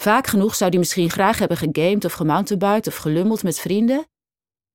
Vaak 0.00 0.26
genoeg 0.26 0.54
zou 0.54 0.70
hij 0.70 0.78
misschien 0.78 1.10
graag 1.10 1.38
hebben 1.38 1.56
gegamed 1.56 2.04
of 2.04 2.12
gemountainbiked 2.12 2.86
of 2.86 2.96
gelummeld 2.96 3.42
met 3.42 3.58
vrienden, 3.58 4.06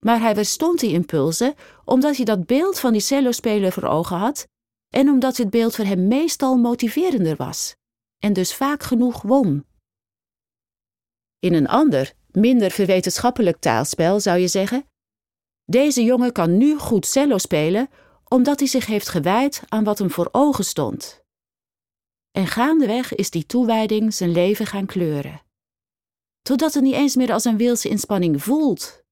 maar 0.06 0.20
hij 0.20 0.36
weerstond 0.36 0.80
die 0.80 0.92
impulsen 0.92 1.54
omdat 1.86 2.16
hij 2.16 2.26
dat 2.26 2.46
beeld 2.46 2.80
van 2.80 2.92
die 2.92 3.02
cellospeler 3.02 3.72
voor 3.72 3.84
ogen 3.84 4.18
had 4.18 4.48
en 4.90 5.10
omdat 5.10 5.36
dit 5.36 5.50
beeld 5.50 5.76
voor 5.76 5.86
hem 5.86 6.08
meestal 6.08 6.58
motiverender 6.58 7.36
was 7.36 7.76
en 8.24 8.34
dus 8.34 8.56
vaak 8.56 8.84
genoeg 8.84 9.22
won. 9.22 9.66
In 11.40 11.54
een 11.54 11.68
ander, 11.68 12.14
minder 12.32 12.72
verwetenschappelijk 12.72 13.58
taalspel 13.60 14.20
zou 14.20 14.40
je 14.40 14.48
zeggen: 14.48 14.86
Deze 15.72 16.04
jongen 16.04 16.32
kan 16.32 16.58
nu 16.58 16.78
goed 16.78 17.06
cello 17.06 17.38
spelen 17.38 17.90
omdat 18.28 18.60
hij 18.60 18.68
zich 18.68 18.86
heeft 18.86 19.10
gewijd 19.10 19.64
aan 19.68 19.84
wat 19.84 20.00
hem 20.00 20.12
voor 20.12 20.30
ogen 20.32 20.66
stond. 20.66 21.24
En 22.32 22.48
gaandeweg 22.48 23.16
is 23.16 23.30
die 23.30 23.46
toewijding 23.46 24.14
zijn 24.14 24.32
leven 24.32 24.66
gaan 24.66 24.86
kleuren. 24.86 25.42
Totdat 26.42 26.74
het 26.74 26.84
niet 26.84 26.94
eens 26.94 27.16
meer 27.16 27.34
als 27.34 27.46
een 27.46 27.58
wilse 27.58 27.90
inspanning 27.90 28.44
voelt. 28.44 29.04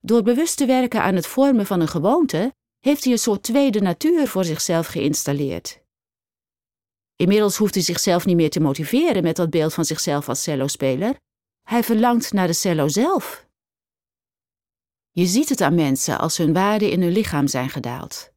Door 0.00 0.22
bewust 0.22 0.56
te 0.56 0.66
werken 0.66 1.02
aan 1.02 1.14
het 1.14 1.26
vormen 1.26 1.66
van 1.66 1.80
een 1.80 1.88
gewoonte, 1.88 2.54
heeft 2.80 3.04
hij 3.04 3.12
een 3.12 3.18
soort 3.18 3.42
tweede 3.42 3.80
natuur 3.80 4.28
voor 4.28 4.44
zichzelf 4.44 4.86
geïnstalleerd. 4.86 5.82
Inmiddels 7.16 7.56
hoeft 7.56 7.74
hij 7.74 7.82
zichzelf 7.82 8.24
niet 8.24 8.36
meer 8.36 8.50
te 8.50 8.60
motiveren 8.60 9.22
met 9.22 9.36
dat 9.36 9.50
beeld 9.50 9.74
van 9.74 9.84
zichzelf 9.84 10.28
als 10.28 10.42
cellospeler. 10.42 11.16
Hij 11.62 11.84
verlangt 11.84 12.32
naar 12.32 12.46
de 12.46 12.52
cello 12.52 12.88
zelf. 12.88 13.43
Je 15.16 15.26
ziet 15.26 15.48
het 15.48 15.60
aan 15.60 15.74
mensen 15.74 16.18
als 16.18 16.36
hun 16.36 16.52
waarden 16.52 16.90
in 16.90 17.02
hun 17.02 17.12
lichaam 17.12 17.46
zijn 17.46 17.70
gedaald. 17.70 18.32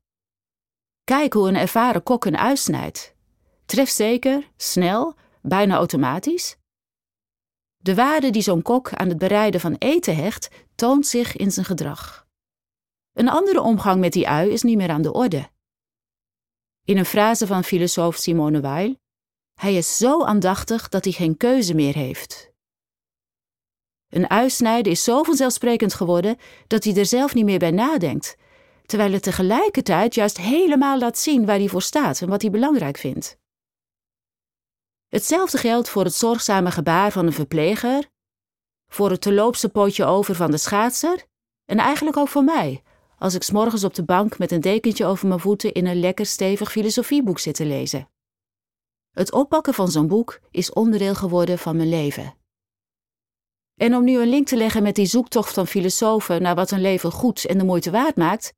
Kijk 1.03 1.33
hoe 1.33 1.47
een 1.47 1.55
ervaren 1.55 2.03
kok 2.03 2.25
een 2.25 2.37
uitsnijdt. 2.37 3.15
Trefzeker, 3.65 4.51
snel, 4.57 5.15
bijna 5.41 5.75
automatisch. 5.75 6.57
De 7.77 7.95
waarde 7.95 8.29
die 8.29 8.41
zo'n 8.41 8.61
kok 8.61 8.93
aan 8.93 9.09
het 9.09 9.17
bereiden 9.17 9.59
van 9.59 9.75
eten 9.77 10.15
hecht, 10.15 10.49
toont 10.75 11.07
zich 11.07 11.35
in 11.35 11.51
zijn 11.51 11.65
gedrag. 11.65 12.27
Een 13.13 13.29
andere 13.29 13.61
omgang 13.61 13.99
met 13.99 14.13
die 14.13 14.27
ui 14.27 14.51
is 14.51 14.61
niet 14.61 14.77
meer 14.77 14.89
aan 14.89 15.01
de 15.01 15.13
orde. 15.13 15.49
In 16.83 16.97
een 16.97 17.05
frase 17.05 17.47
van 17.47 17.63
filosoof 17.63 18.15
Simone 18.15 18.61
Weil: 18.61 18.95
Hij 19.53 19.75
is 19.75 19.97
zo 19.97 20.23
aandachtig 20.23 20.89
dat 20.89 21.03
hij 21.03 21.13
geen 21.13 21.37
keuze 21.37 21.73
meer 21.73 21.93
heeft. 21.93 22.51
Een 24.09 24.29
uitsnijden 24.29 24.91
is 24.91 25.03
zo 25.03 25.23
vanzelfsprekend 25.23 25.93
geworden 25.93 26.37
dat 26.67 26.83
hij 26.83 26.95
er 26.95 27.05
zelf 27.05 27.33
niet 27.33 27.45
meer 27.45 27.59
bij 27.59 27.71
nadenkt, 27.71 28.37
terwijl 28.85 29.11
het 29.11 29.23
tegelijkertijd 29.23 30.15
juist 30.15 30.37
helemaal 30.37 30.99
laat 30.99 31.17
zien 31.17 31.45
waar 31.45 31.57
hij 31.57 31.67
voor 31.67 31.81
staat 31.81 32.21
en 32.21 32.29
wat 32.29 32.41
hij 32.41 32.51
belangrijk 32.51 32.97
vindt. 32.97 33.37
Hetzelfde 35.07 35.57
geldt 35.57 35.89
voor 35.89 36.03
het 36.03 36.13
zorgzame 36.13 36.71
gebaar 36.71 37.11
van 37.11 37.25
een 37.25 37.33
verpleger, 37.33 38.09
voor 38.87 39.09
het 39.09 39.21
teloopse 39.21 39.69
potje 39.69 40.05
over 40.05 40.35
van 40.35 40.51
de 40.51 40.57
schaatser 40.57 41.25
en 41.65 41.77
eigenlijk 41.77 42.17
ook 42.17 42.27
voor 42.27 42.43
mij, 42.43 42.83
als 43.17 43.33
ik 43.33 43.43
s'morgens 43.43 43.83
op 43.83 43.93
de 43.93 44.03
bank 44.03 44.37
met 44.37 44.51
een 44.51 44.61
dekentje 44.61 45.05
over 45.05 45.27
mijn 45.27 45.39
voeten 45.39 45.73
in 45.73 45.85
een 45.85 45.99
lekker 45.99 46.25
stevig 46.25 46.71
filosofieboek 46.71 47.39
zit 47.39 47.55
te 47.55 47.65
lezen. 47.65 48.09
Het 49.11 49.31
oppakken 49.31 49.73
van 49.73 49.91
zo'n 49.91 50.07
boek 50.07 50.39
is 50.51 50.73
onderdeel 50.73 51.15
geworden 51.15 51.57
van 51.57 51.75
mijn 51.75 51.89
leven. 51.89 52.35
En 53.77 53.95
om 53.95 54.03
nu 54.03 54.19
een 54.19 54.29
link 54.29 54.47
te 54.47 54.57
leggen 54.57 54.83
met 54.83 54.95
die 54.95 55.05
zoektocht 55.05 55.53
van 55.53 55.67
filosofen 55.67 56.41
naar 56.41 56.55
wat 56.55 56.71
een 56.71 56.81
leven 56.81 57.11
goed 57.11 57.45
en 57.45 57.57
de 57.57 57.63
moeite 57.63 57.91
waard 57.91 58.15
maakt, 58.15 58.53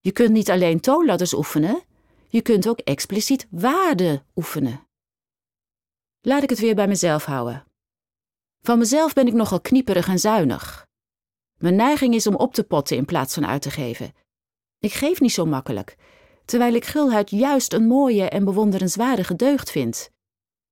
je 0.00 0.12
kunt 0.12 0.30
niet 0.30 0.50
alleen 0.50 0.80
toonladders 0.80 1.34
oefenen, 1.34 1.82
je 2.28 2.42
kunt 2.42 2.68
ook 2.68 2.78
expliciet 2.78 3.46
waarde 3.50 4.22
oefenen. 4.34 4.86
Laat 6.20 6.42
ik 6.42 6.50
het 6.50 6.58
weer 6.58 6.74
bij 6.74 6.88
mezelf 6.88 7.24
houden. 7.24 7.64
Van 8.60 8.78
mezelf 8.78 9.12
ben 9.12 9.26
ik 9.26 9.32
nogal 9.32 9.60
knieperig 9.60 10.08
en 10.08 10.18
zuinig. 10.18 10.86
Mijn 11.58 11.76
neiging 11.76 12.14
is 12.14 12.26
om 12.26 12.34
op 12.34 12.54
te 12.54 12.64
potten 12.64 12.96
in 12.96 13.04
plaats 13.04 13.34
van 13.34 13.46
uit 13.46 13.62
te 13.62 13.70
geven. 13.70 14.14
Ik 14.78 14.92
geef 14.92 15.20
niet 15.20 15.32
zo 15.32 15.46
makkelijk, 15.46 15.96
terwijl 16.44 16.74
ik 16.74 16.84
gulheid 16.84 17.30
juist 17.30 17.72
een 17.72 17.86
mooie 17.86 18.28
en 18.28 18.44
bewonderenswaardige 18.44 19.36
deugd 19.36 19.70
vind. 19.70 20.10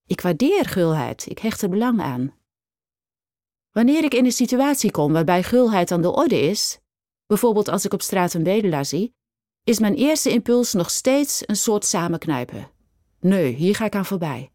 Ik 0.07 0.21
waardeer 0.21 0.65
gulheid, 0.65 1.27
ik 1.27 1.39
hecht 1.39 1.63
er 1.63 1.69
belang 1.69 2.01
aan. 2.01 2.40
Wanneer 3.73 4.05
ik 4.05 4.15
in 4.15 4.25
een 4.25 4.33
situatie 4.33 4.91
kom 4.91 5.13
waarbij 5.13 5.43
gulheid 5.43 5.91
aan 5.91 6.03
de 6.03 6.11
orde 6.11 6.41
is, 6.41 6.79
bijvoorbeeld 7.27 7.69
als 7.69 7.85
ik 7.85 7.93
op 7.93 8.03
straat 8.03 8.35
een 8.35 8.43
bedelaar 8.43 8.85
zie, 8.85 9.15
is 9.65 9.79
mijn 9.79 9.95
eerste 9.95 10.31
impuls 10.31 10.73
nog 10.73 10.91
steeds 10.91 11.43
een 11.47 11.57
soort 11.57 11.85
samenknijpen. 11.85 12.71
Nee, 13.21 13.53
hier 13.53 13.75
ga 13.75 13.85
ik 13.85 13.95
aan 13.95 14.05
voorbij. 14.05 14.51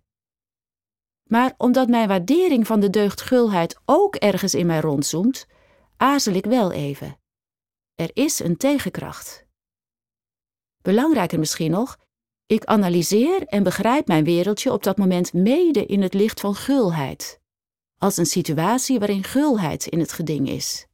Maar 1.24 1.54
omdat 1.58 1.88
mijn 1.88 2.08
waardering 2.08 2.68
van 2.68 2.80
de 2.80 2.90
deugd 2.90 3.22
gulheid 3.22 3.80
ook 3.86 4.16
ergens 4.16 4.54
in 4.54 4.66
mij 4.66 4.80
rondzoomt, 4.80 5.48
aarzel 5.98 6.34
ik 6.34 6.46
wel 6.46 6.72
even. 6.72 7.20
Er 7.96 8.10
is 8.14 8.40
een 8.40 8.58
tegenkracht. 8.58 9.46
Belangrijker 10.82 11.40
misschien 11.40 11.72
nog, 11.72 11.98
ik 12.46 12.66
analyseer 12.66 13.48
en 13.48 13.64
begrijp 13.64 14.08
mijn 14.08 14.24
wereldje 14.24 14.72
op 14.72 14.84
dat 14.84 14.98
moment 14.98 15.34
mede 15.34 15.86
in 15.86 16.02
het 16.02 16.14
licht 16.14 16.40
van 16.40 16.56
gulheid, 16.56 17.42
als 17.98 18.18
een 18.18 18.26
situatie 18.26 19.00
waarin 19.00 19.24
gulheid 19.24 19.88
in 19.88 20.00
het 20.00 20.12
geding 20.12 20.50
is. 20.50 20.88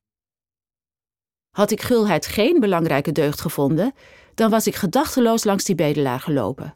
Had 1.49 1.71
ik 1.71 1.81
gulheid 1.81 2.25
geen 2.25 2.59
belangrijke 2.59 3.11
deugd 3.11 3.41
gevonden, 3.41 3.93
dan 4.35 4.49
was 4.49 4.67
ik 4.67 4.75
gedachteloos 4.75 5.43
langs 5.43 5.63
die 5.63 5.75
bedelaar 5.75 6.19
gelopen. 6.19 6.75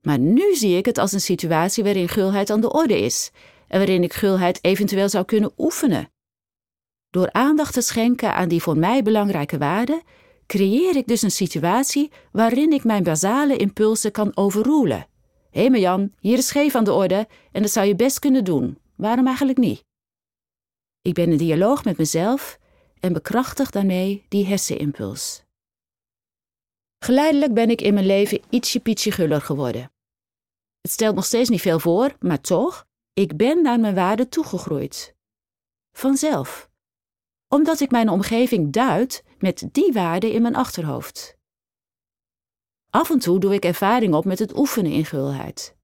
Maar 0.00 0.18
nu 0.18 0.54
zie 0.54 0.76
ik 0.76 0.86
het 0.86 0.98
als 0.98 1.12
een 1.12 1.20
situatie 1.20 1.84
waarin 1.84 2.08
gulheid 2.08 2.50
aan 2.50 2.60
de 2.60 2.72
orde 2.72 3.00
is 3.00 3.30
en 3.68 3.78
waarin 3.78 4.02
ik 4.02 4.12
gulheid 4.12 4.64
eventueel 4.64 5.08
zou 5.08 5.24
kunnen 5.24 5.52
oefenen. 5.56 6.12
Door 7.10 7.32
aandacht 7.32 7.72
te 7.72 7.80
schenken 7.80 8.34
aan 8.34 8.48
die 8.48 8.62
voor 8.62 8.78
mij 8.78 9.02
belangrijke 9.02 9.58
waarden, 9.58 10.02
creëer 10.46 10.96
ik 10.96 11.06
dus 11.06 11.22
een 11.22 11.30
situatie 11.30 12.10
waarin 12.32 12.72
ik 12.72 12.84
mijn 12.84 13.02
basale 13.02 13.56
impulsen 13.56 14.12
kan 14.12 14.36
overroelen. 14.36 15.06
Hé 15.50 15.66
hey 15.66 15.80
Jan, 15.80 16.12
hier 16.20 16.38
is 16.38 16.46
scheef 16.46 16.74
aan 16.74 16.84
de 16.84 16.92
orde 16.92 17.28
en 17.52 17.62
dat 17.62 17.70
zou 17.70 17.86
je 17.86 17.94
best 17.94 18.18
kunnen 18.18 18.44
doen. 18.44 18.78
Waarom 18.96 19.26
eigenlijk 19.26 19.58
niet? 19.58 19.84
Ik 21.02 21.14
ben 21.14 21.30
in 21.30 21.36
dialoog 21.36 21.84
met 21.84 21.98
mezelf 21.98 22.58
en 23.00 23.12
bekrachtig 23.12 23.70
daarmee 23.70 24.24
die 24.28 24.46
hersenimpuls. 24.46 25.44
Geleidelijk 26.98 27.54
ben 27.54 27.70
ik 27.70 27.80
in 27.80 27.94
mijn 27.94 28.06
leven 28.06 28.42
ietsje 28.50 28.80
pietje 28.80 29.12
guller 29.12 29.40
geworden. 29.40 29.92
Het 30.80 30.90
stelt 30.90 31.14
nog 31.14 31.24
steeds 31.24 31.48
niet 31.48 31.60
veel 31.60 31.78
voor, 31.78 32.16
maar 32.20 32.40
toch, 32.40 32.86
ik 33.12 33.36
ben 33.36 33.62
naar 33.62 33.80
mijn 33.80 33.94
waarde 33.94 34.28
toegegroeid. 34.28 35.14
Vanzelf. 35.92 36.70
Omdat 37.48 37.80
ik 37.80 37.90
mijn 37.90 38.08
omgeving 38.08 38.72
duid 38.72 39.24
met 39.38 39.68
die 39.72 39.92
waarden 39.92 40.32
in 40.32 40.42
mijn 40.42 40.56
achterhoofd. 40.56 41.36
Af 42.90 43.10
en 43.10 43.18
toe 43.18 43.40
doe 43.40 43.54
ik 43.54 43.64
ervaring 43.64 44.14
op 44.14 44.24
met 44.24 44.38
het 44.38 44.56
oefenen 44.56 44.92
in 44.92 45.04
gulheid. 45.04 45.76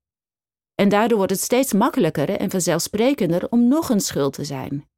En 0.81 0.89
daardoor 0.89 1.17
wordt 1.17 1.33
het 1.33 1.41
steeds 1.41 1.73
makkelijker 1.73 2.31
en 2.31 2.51
vanzelfsprekender 2.51 3.51
om 3.51 3.69
nog 3.69 3.89
een 3.89 4.01
schuld 4.01 4.33
te 4.33 4.45
zijn. 4.45 4.89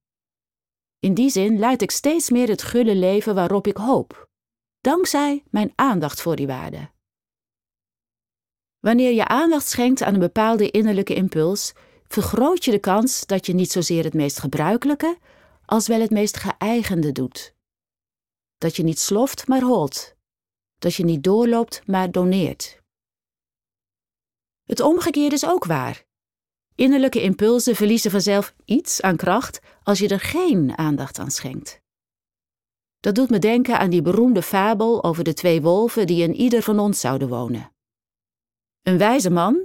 In 0.99 1.15
die 1.15 1.31
zin 1.31 1.59
leid 1.59 1.83
ik 1.83 1.91
steeds 1.91 2.31
meer 2.31 2.49
het 2.49 2.63
gulle 2.63 2.95
leven 2.95 3.35
waarop 3.35 3.67
ik 3.67 3.77
hoop, 3.77 4.29
dankzij 4.81 5.43
mijn 5.51 5.73
aandacht 5.75 6.21
voor 6.21 6.37
die 6.37 6.47
waarden. 6.47 6.93
Wanneer 8.81 9.13
je 9.13 9.27
aandacht 9.27 9.69
schenkt 9.69 10.03
aan 10.03 10.15
een 10.15 10.21
bepaalde 10.21 10.71
innerlijke 10.71 11.15
impuls, 11.15 11.73
vergroot 12.09 12.65
je 12.65 12.71
de 12.71 12.79
kans 12.79 13.27
dat 13.27 13.47
je 13.47 13.53
niet 13.53 13.73
zozeer 13.73 14.05
het 14.05 14.15
meest 14.15 14.39
gebruikelijke, 14.39 15.19
als 15.65 15.87
wel 15.87 16.01
het 16.01 16.11
meest 16.11 16.37
geëigende 16.37 17.13
doet. 17.13 17.55
Dat 18.59 18.77
je 18.77 18.83
niet 18.83 18.99
sloft, 18.99 19.49
maar 19.49 19.63
holt. 19.63 20.15
Dat 20.79 20.95
je 20.95 21.05
niet 21.05 21.25
doorloopt, 21.25 21.83
maar 21.87 22.11
doneert. 22.11 22.82
Het 24.73 24.81
omgekeerde 24.81 25.35
is 25.35 25.47
ook 25.47 25.65
waar. 25.65 26.05
Innerlijke 26.75 27.23
impulsen 27.23 27.77
verliezen 27.77 28.11
vanzelf 28.11 28.55
iets 28.65 29.03
aan 29.03 29.17
kracht 29.17 29.61
als 29.83 29.99
je 29.99 30.09
er 30.09 30.21
geen 30.21 30.79
aandacht 30.79 31.19
aan 31.19 31.31
schenkt. 31.31 31.81
Dat 33.01 33.15
doet 33.15 33.31
me 33.31 33.39
denken 33.39 33.79
aan 33.79 33.91
die 33.91 34.03
beroemde 34.03 34.43
fabel 34.43 35.05
over 35.05 35.25
de 35.25 35.33
twee 35.33 35.63
wolven 35.63 36.07
die 36.07 36.23
in 36.23 36.35
ieder 36.35 36.63
van 36.63 36.79
ons 36.79 37.01
zouden 37.01 37.29
wonen. 37.29 37.71
Een 38.83 38.99
wijze 38.99 39.31
man, 39.31 39.61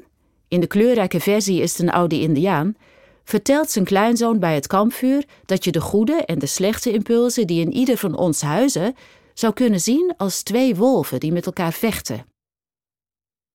in 0.48 0.60
de 0.60 0.68
kleurrijke 0.68 1.20
versie 1.20 1.62
is 1.62 1.72
het 1.72 1.82
een 1.82 1.94
oude 1.94 2.20
Indiaan, 2.20 2.76
vertelt 3.24 3.70
zijn 3.70 3.86
kleinzoon 3.86 4.40
bij 4.40 4.56
het 4.56 4.68
kampvuur 4.68 5.26
dat 5.46 5.64
je 5.64 5.72
de 5.72 5.82
goede 5.82 6.26
en 6.26 6.40
de 6.40 6.46
slechte 6.46 6.92
impulsen 6.92 7.48
die 7.48 7.62
in 7.62 7.74
ieder 7.74 7.98
van 7.98 8.18
ons 8.18 8.42
huizen 8.42 8.96
zou 9.34 9.54
kunnen 9.54 9.80
zien 9.80 10.14
als 10.18 10.44
twee 10.44 10.76
wolven 10.76 11.20
die 11.20 11.32
met 11.32 11.46
elkaar 11.46 11.74
vechten. 11.74 12.26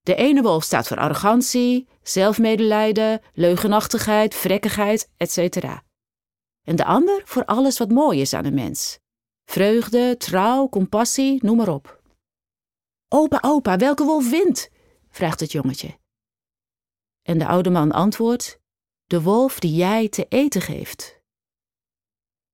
De 0.02 0.14
ene 0.14 0.42
wolf 0.42 0.64
staat 0.64 0.88
voor 0.88 0.96
arrogantie, 0.96 1.88
zelfmedelijden, 2.02 3.20
leugenachtigheid, 3.32 4.34
vrekkigheid, 4.34 5.10
etc. 5.16 5.64
En 6.62 6.76
de 6.76 6.84
ander 6.84 7.22
voor 7.24 7.44
alles 7.44 7.78
wat 7.78 7.90
mooi 7.90 8.20
is 8.20 8.34
aan 8.34 8.44
een 8.44 8.54
mens. 8.54 8.98
Vreugde, 9.44 10.16
trouw, 10.16 10.68
compassie, 10.68 11.44
noem 11.44 11.56
maar 11.56 11.68
op. 11.68 12.00
Opa, 13.08 13.38
opa, 13.40 13.76
welke 13.76 14.04
wolf 14.04 14.30
wint? 14.30 14.70
vraagt 15.08 15.40
het 15.40 15.52
jongetje. 15.52 15.98
En 17.22 17.38
de 17.38 17.46
oude 17.46 17.70
man 17.70 17.92
antwoordt: 17.92 18.60
De 19.04 19.22
wolf 19.22 19.60
die 19.60 19.74
jij 19.74 20.08
te 20.08 20.26
eten 20.28 20.60
geeft. 20.60 21.20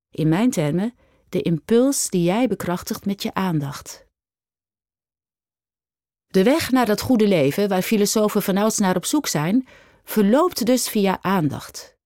In 0.09 0.27
mijn 0.27 0.49
termen, 0.49 0.95
de 1.29 1.41
impuls 1.41 2.09
die 2.09 2.23
jij 2.23 2.47
bekrachtigt 2.47 3.05
met 3.05 3.23
je 3.23 3.33
aandacht. 3.33 4.07
De 6.31 6.43
weg 6.43 6.71
naar 6.71 6.85
dat 6.85 7.01
goede 7.01 7.27
leven, 7.27 7.69
waar 7.69 7.81
filosofen 7.81 8.41
vanouds 8.41 8.77
naar 8.77 8.95
op 8.95 9.05
zoek 9.05 9.27
zijn, 9.27 9.67
verloopt 10.03 10.65
dus 10.65 10.89
via 10.89 11.17
aandacht. 11.21 11.97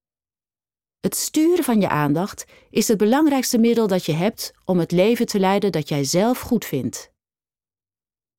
Het 1.00 1.16
sturen 1.16 1.64
van 1.64 1.82
je 1.82 1.90
aandacht 1.90 2.46
is 2.70 2.88
het 2.88 2.98
belangrijkste 2.98 3.58
middel 3.58 3.88
dat 3.88 4.06
je 4.06 4.12
hebt 4.12 4.54
om 4.66 4.80
het 4.80 4.92
leven 4.92 5.26
te 5.26 5.40
leiden 5.40 5.72
dat 5.72 5.90
jij 5.90 6.04
zelf 6.04 6.40
goed 6.40 6.66
vindt. 6.66 7.12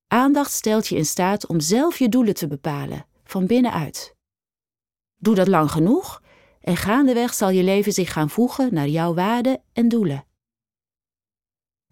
Aandacht 0.06 0.52
stelt 0.52 0.86
je 0.86 0.96
in 0.96 1.06
staat 1.06 1.46
om 1.46 1.60
zelf 1.60 1.98
je 1.98 2.08
doelen 2.08 2.34
te 2.34 2.46
bepalen, 2.46 3.06
van 3.24 3.46
binnenuit. 3.46 4.14
Doe 5.16 5.34
dat 5.34 5.48
lang 5.48 5.70
genoeg 5.70 6.22
en 6.60 6.76
gaandeweg 6.76 7.34
zal 7.34 7.50
je 7.50 7.62
leven 7.62 7.92
zich 7.92 8.12
gaan 8.12 8.30
voegen 8.30 8.74
naar 8.74 8.88
jouw 8.88 9.14
waarden 9.14 9.62
en 9.72 9.88
doelen. 9.88 10.24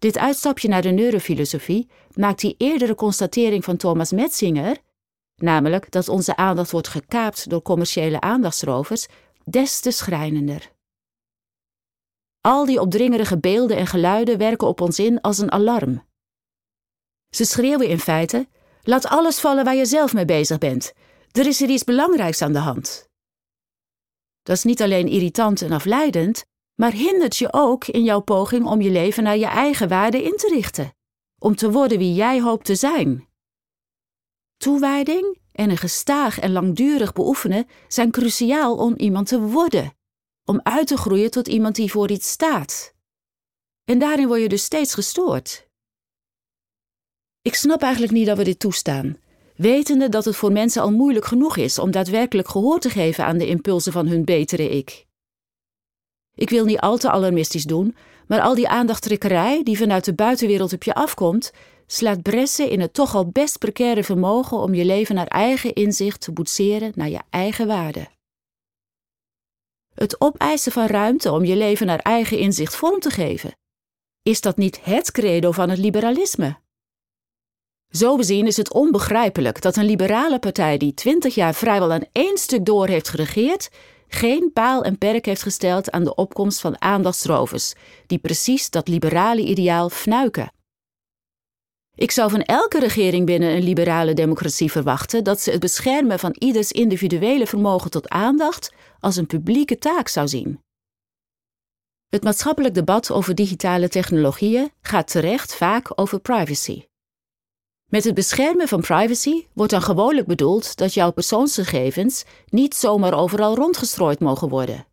Dit 0.03 0.17
uitstapje 0.17 0.67
naar 0.67 0.81
de 0.81 0.89
neurofilosofie 0.89 1.89
maakt 2.13 2.39
die 2.39 2.55
eerdere 2.57 2.95
constatering 2.95 3.63
van 3.63 3.77
Thomas 3.77 4.11
Metzinger, 4.11 4.77
namelijk 5.35 5.91
dat 5.91 6.09
onze 6.09 6.35
aandacht 6.35 6.71
wordt 6.71 6.87
gekaapt 6.87 7.49
door 7.49 7.61
commerciële 7.61 8.21
aandachtsrovers, 8.21 9.07
des 9.43 9.79
te 9.79 9.91
schrijnender. 9.91 10.71
Al 12.41 12.65
die 12.65 12.81
opdringerige 12.81 13.39
beelden 13.39 13.77
en 13.77 13.87
geluiden 13.87 14.37
werken 14.37 14.67
op 14.67 14.81
ons 14.81 14.99
in 14.99 15.21
als 15.21 15.37
een 15.37 15.51
alarm. 15.51 16.03
Ze 17.29 17.45
schreeuwen 17.45 17.87
in 17.87 17.99
feite: 17.99 18.47
laat 18.81 19.07
alles 19.07 19.39
vallen 19.39 19.63
waar 19.63 19.75
je 19.75 19.85
zelf 19.85 20.13
mee 20.13 20.25
bezig 20.25 20.57
bent. 20.57 20.93
Er 21.31 21.47
is 21.47 21.61
er 21.61 21.69
iets 21.69 21.83
belangrijks 21.83 22.41
aan 22.41 22.53
de 22.53 22.59
hand. 22.59 23.09
Dat 24.41 24.55
is 24.55 24.63
niet 24.63 24.81
alleen 24.81 25.07
irritant 25.07 25.61
en 25.61 25.71
afleidend, 25.71 26.45
maar 26.75 26.91
hindert 26.91 27.37
je 27.37 27.53
ook 27.53 27.87
in 27.87 28.03
jouw 28.03 28.19
poging 28.19 28.65
om 28.65 28.81
je 28.81 28.89
leven 28.89 29.23
naar 29.23 29.37
je 29.37 29.45
eigen 29.45 29.87
waarden 29.87 30.23
in 30.23 30.37
te 30.37 30.47
richten, 30.53 30.93
om 31.39 31.55
te 31.55 31.71
worden 31.71 31.97
wie 31.97 32.13
jij 32.13 32.41
hoopt 32.41 32.65
te 32.65 32.75
zijn. 32.75 33.27
Toewijding 34.57 35.37
en 35.51 35.69
een 35.69 35.77
gestaag 35.77 36.39
en 36.39 36.51
langdurig 36.51 37.13
beoefenen 37.13 37.67
zijn 37.87 38.11
cruciaal 38.11 38.75
om 38.75 38.95
iemand 38.95 39.27
te 39.27 39.41
worden, 39.41 39.93
om 40.45 40.59
uit 40.63 40.87
te 40.87 40.97
groeien 40.97 41.31
tot 41.31 41.47
iemand 41.47 41.75
die 41.75 41.91
voor 41.91 42.11
iets 42.11 42.29
staat. 42.29 42.93
En 43.83 43.99
daarin 43.99 44.27
word 44.27 44.41
je 44.41 44.49
dus 44.49 44.63
steeds 44.63 44.93
gestoord. 44.93 45.67
Ik 47.41 47.55
snap 47.55 47.81
eigenlijk 47.81 48.13
niet 48.13 48.25
dat 48.25 48.37
we 48.37 48.43
dit 48.43 48.59
toestaan, 48.59 49.17
wetende 49.55 50.09
dat 50.09 50.25
het 50.25 50.35
voor 50.35 50.51
mensen 50.51 50.81
al 50.81 50.91
moeilijk 50.91 51.25
genoeg 51.25 51.57
is 51.57 51.79
om 51.79 51.91
daadwerkelijk 51.91 52.47
gehoor 52.47 52.79
te 52.79 52.89
geven 52.89 53.25
aan 53.25 53.37
de 53.37 53.47
impulsen 53.47 53.91
van 53.91 54.07
hun 54.07 54.25
betere 54.25 54.69
ik. 54.69 55.05
Ik 56.35 56.49
wil 56.49 56.65
niet 56.65 56.79
al 56.79 56.97
te 56.97 57.11
alarmistisch 57.11 57.63
doen, 57.63 57.95
maar 58.27 58.41
al 58.41 58.55
die 58.55 58.67
aandachttrekkerij 58.67 59.63
die 59.63 59.77
vanuit 59.77 60.05
de 60.05 60.13
buitenwereld 60.13 60.73
op 60.73 60.83
je 60.83 60.93
afkomt, 60.93 61.51
slaat 61.87 62.21
bressen 62.21 62.69
in 62.69 62.79
het 62.79 62.93
toch 62.93 63.15
al 63.15 63.27
best 63.27 63.57
precaire 63.57 64.03
vermogen 64.03 64.57
om 64.57 64.73
je 64.73 64.85
leven 64.85 65.15
naar 65.15 65.27
eigen 65.27 65.73
inzicht 65.73 66.21
te 66.21 66.31
boetseren 66.31 66.91
naar 66.95 67.09
je 67.09 67.21
eigen 67.29 67.67
waarde. 67.67 68.07
Het 69.93 70.21
opeisen 70.21 70.71
van 70.71 70.85
ruimte 70.85 71.31
om 71.31 71.45
je 71.45 71.55
leven 71.55 71.85
naar 71.85 71.99
eigen 71.99 72.37
inzicht 72.37 72.75
vorm 72.75 72.99
te 72.99 73.09
geven, 73.09 73.53
is 74.23 74.41
dat 74.41 74.57
niet 74.57 74.83
het 74.83 75.11
credo 75.11 75.51
van 75.51 75.69
het 75.69 75.79
liberalisme? 75.79 76.57
Zo 77.89 78.15
bezien 78.15 78.47
is 78.47 78.57
het 78.57 78.73
onbegrijpelijk 78.73 79.61
dat 79.61 79.75
een 79.75 79.85
liberale 79.85 80.39
partij 80.39 80.77
die 80.77 80.93
twintig 80.93 81.35
jaar 81.35 81.53
vrijwel 81.53 81.91
aan 81.91 82.05
één 82.11 82.37
stuk 82.37 82.65
door 82.65 82.87
heeft 82.87 83.09
geregeerd, 83.09 83.69
geen 84.13 84.51
paal 84.53 84.83
en 84.83 84.97
perk 84.97 85.25
heeft 85.25 85.41
gesteld 85.41 85.91
aan 85.91 86.03
de 86.03 86.15
opkomst 86.15 86.61
van 86.61 86.81
aandachtsrovers, 86.81 87.73
die 88.07 88.17
precies 88.17 88.69
dat 88.69 88.87
liberale 88.87 89.41
ideaal 89.41 89.89
fnuiken. 89.89 90.53
Ik 91.95 92.11
zou 92.11 92.29
van 92.29 92.41
elke 92.41 92.79
regering 92.79 93.25
binnen 93.25 93.55
een 93.55 93.63
liberale 93.63 94.13
democratie 94.13 94.71
verwachten 94.71 95.23
dat 95.23 95.41
ze 95.41 95.51
het 95.51 95.59
beschermen 95.59 96.19
van 96.19 96.35
ieders 96.39 96.71
individuele 96.71 97.47
vermogen 97.47 97.91
tot 97.91 98.09
aandacht 98.09 98.73
als 98.99 99.15
een 99.15 99.27
publieke 99.27 99.77
taak 99.77 100.07
zou 100.07 100.27
zien. 100.27 100.59
Het 102.09 102.23
maatschappelijk 102.23 102.73
debat 102.73 103.11
over 103.11 103.35
digitale 103.35 103.89
technologieën 103.89 104.71
gaat 104.81 105.11
terecht 105.11 105.55
vaak 105.55 105.99
over 105.99 106.19
privacy. 106.19 106.83
Met 107.93 108.03
het 108.03 108.13
beschermen 108.13 108.67
van 108.67 108.81
privacy 108.81 109.47
wordt 109.53 109.71
dan 109.71 109.81
gewoonlijk 109.81 110.27
bedoeld 110.27 110.75
dat 110.75 110.93
jouw 110.93 111.11
persoonsgegevens 111.11 112.23
niet 112.45 112.75
zomaar 112.75 113.13
overal 113.13 113.55
rondgestrooid 113.55 114.19
mogen 114.19 114.49
worden. 114.49 114.87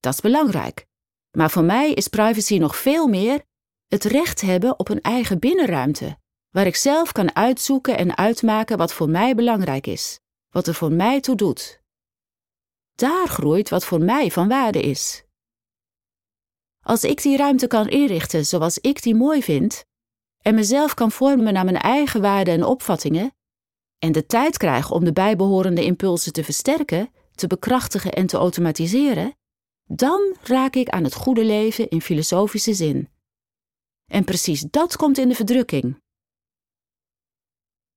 Dat 0.00 0.12
is 0.12 0.20
belangrijk, 0.20 0.86
maar 1.30 1.50
voor 1.50 1.64
mij 1.64 1.92
is 1.92 2.08
privacy 2.08 2.58
nog 2.58 2.76
veel 2.76 3.06
meer 3.06 3.44
het 3.86 4.04
recht 4.04 4.40
hebben 4.40 4.78
op 4.78 4.88
een 4.88 5.00
eigen 5.00 5.38
binnenruimte, 5.38 6.18
waar 6.50 6.66
ik 6.66 6.76
zelf 6.76 7.12
kan 7.12 7.34
uitzoeken 7.36 7.96
en 7.96 8.16
uitmaken 8.16 8.78
wat 8.78 8.92
voor 8.92 9.08
mij 9.08 9.34
belangrijk 9.34 9.86
is, 9.86 10.20
wat 10.48 10.66
er 10.66 10.74
voor 10.74 10.92
mij 10.92 11.20
toe 11.20 11.36
doet. 11.36 11.80
Daar 12.94 13.28
groeit 13.28 13.68
wat 13.68 13.84
voor 13.84 14.00
mij 14.00 14.30
van 14.30 14.48
waarde 14.48 14.80
is. 14.80 15.24
Als 16.80 17.04
ik 17.04 17.22
die 17.22 17.36
ruimte 17.36 17.66
kan 17.66 17.88
inrichten 17.88 18.46
zoals 18.46 18.78
ik 18.78 19.02
die 19.02 19.14
mooi 19.14 19.42
vind, 19.42 19.84
en 20.44 20.54
mezelf 20.54 20.94
kan 20.94 21.10
vormen 21.10 21.52
naar 21.52 21.64
mijn 21.64 21.76
eigen 21.76 22.20
waarden 22.20 22.54
en 22.54 22.64
opvattingen, 22.64 23.34
en 23.98 24.12
de 24.12 24.26
tijd 24.26 24.56
krijg 24.56 24.90
om 24.90 25.04
de 25.04 25.12
bijbehorende 25.12 25.84
impulsen 25.84 26.32
te 26.32 26.44
versterken, 26.44 27.10
te 27.34 27.46
bekrachtigen 27.46 28.12
en 28.12 28.26
te 28.26 28.36
automatiseren, 28.36 29.36
dan 29.84 30.36
raak 30.42 30.74
ik 30.74 30.88
aan 30.88 31.04
het 31.04 31.14
goede 31.14 31.44
leven 31.44 31.88
in 31.88 32.00
filosofische 32.00 32.74
zin. 32.74 33.08
En 34.12 34.24
precies 34.24 34.60
dat 34.60 34.96
komt 34.96 35.18
in 35.18 35.28
de 35.28 35.34
verdrukking. 35.34 36.02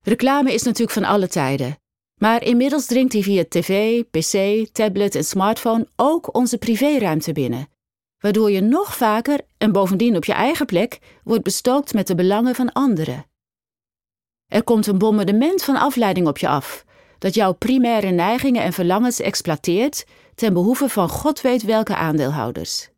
Reclame 0.04 0.54
is 0.54 0.64
natuurlijk 0.64 0.92
van 0.92 1.04
alle 1.04 1.28
tijden, 1.28 1.80
maar 2.22 2.44
inmiddels 2.44 2.86
dringt 2.86 3.12
die 3.12 3.24
via 3.24 3.46
tv, 3.50 4.04
pc, 4.04 4.68
tablet 4.74 5.16
en 5.16 5.24
smartphone 5.24 5.88
ook 5.96 6.36
onze 6.36 6.58
privéruimte 6.58 7.32
binnen 7.32 7.68
waardoor 8.20 8.52
je 8.52 8.62
nog 8.62 8.96
vaker 8.96 9.40
en 9.58 9.72
bovendien 9.72 10.16
op 10.16 10.26
je 10.26 10.34
eigen 10.34 10.66
plek 10.66 11.00
wordt 11.24 11.44
bestookt 11.44 11.94
met 11.94 12.08
de 12.08 12.16
belangen 12.16 12.56
van 12.56 12.72
anderen. 12.72 13.26
Er 14.46 14.64
komt 14.64 14.88
een 14.88 14.98
bombardement 14.98 15.64
van 15.64 15.76
afleiding 15.76 16.28
op 16.28 16.38
je 16.38 16.48
af, 16.48 16.86
dat 17.18 17.34
jouw 17.34 17.54
primaire 17.54 18.10
neigingen 18.10 18.64
en 18.64 18.74
verlangens 18.74 19.20
exploiteert 19.20 20.06
ten 20.36 20.54
behoeve 20.54 20.90
van 20.90 21.10
God 21.10 21.42
weet 21.42 21.64
welke 21.64 21.96
aandeelhouders. 21.96 22.90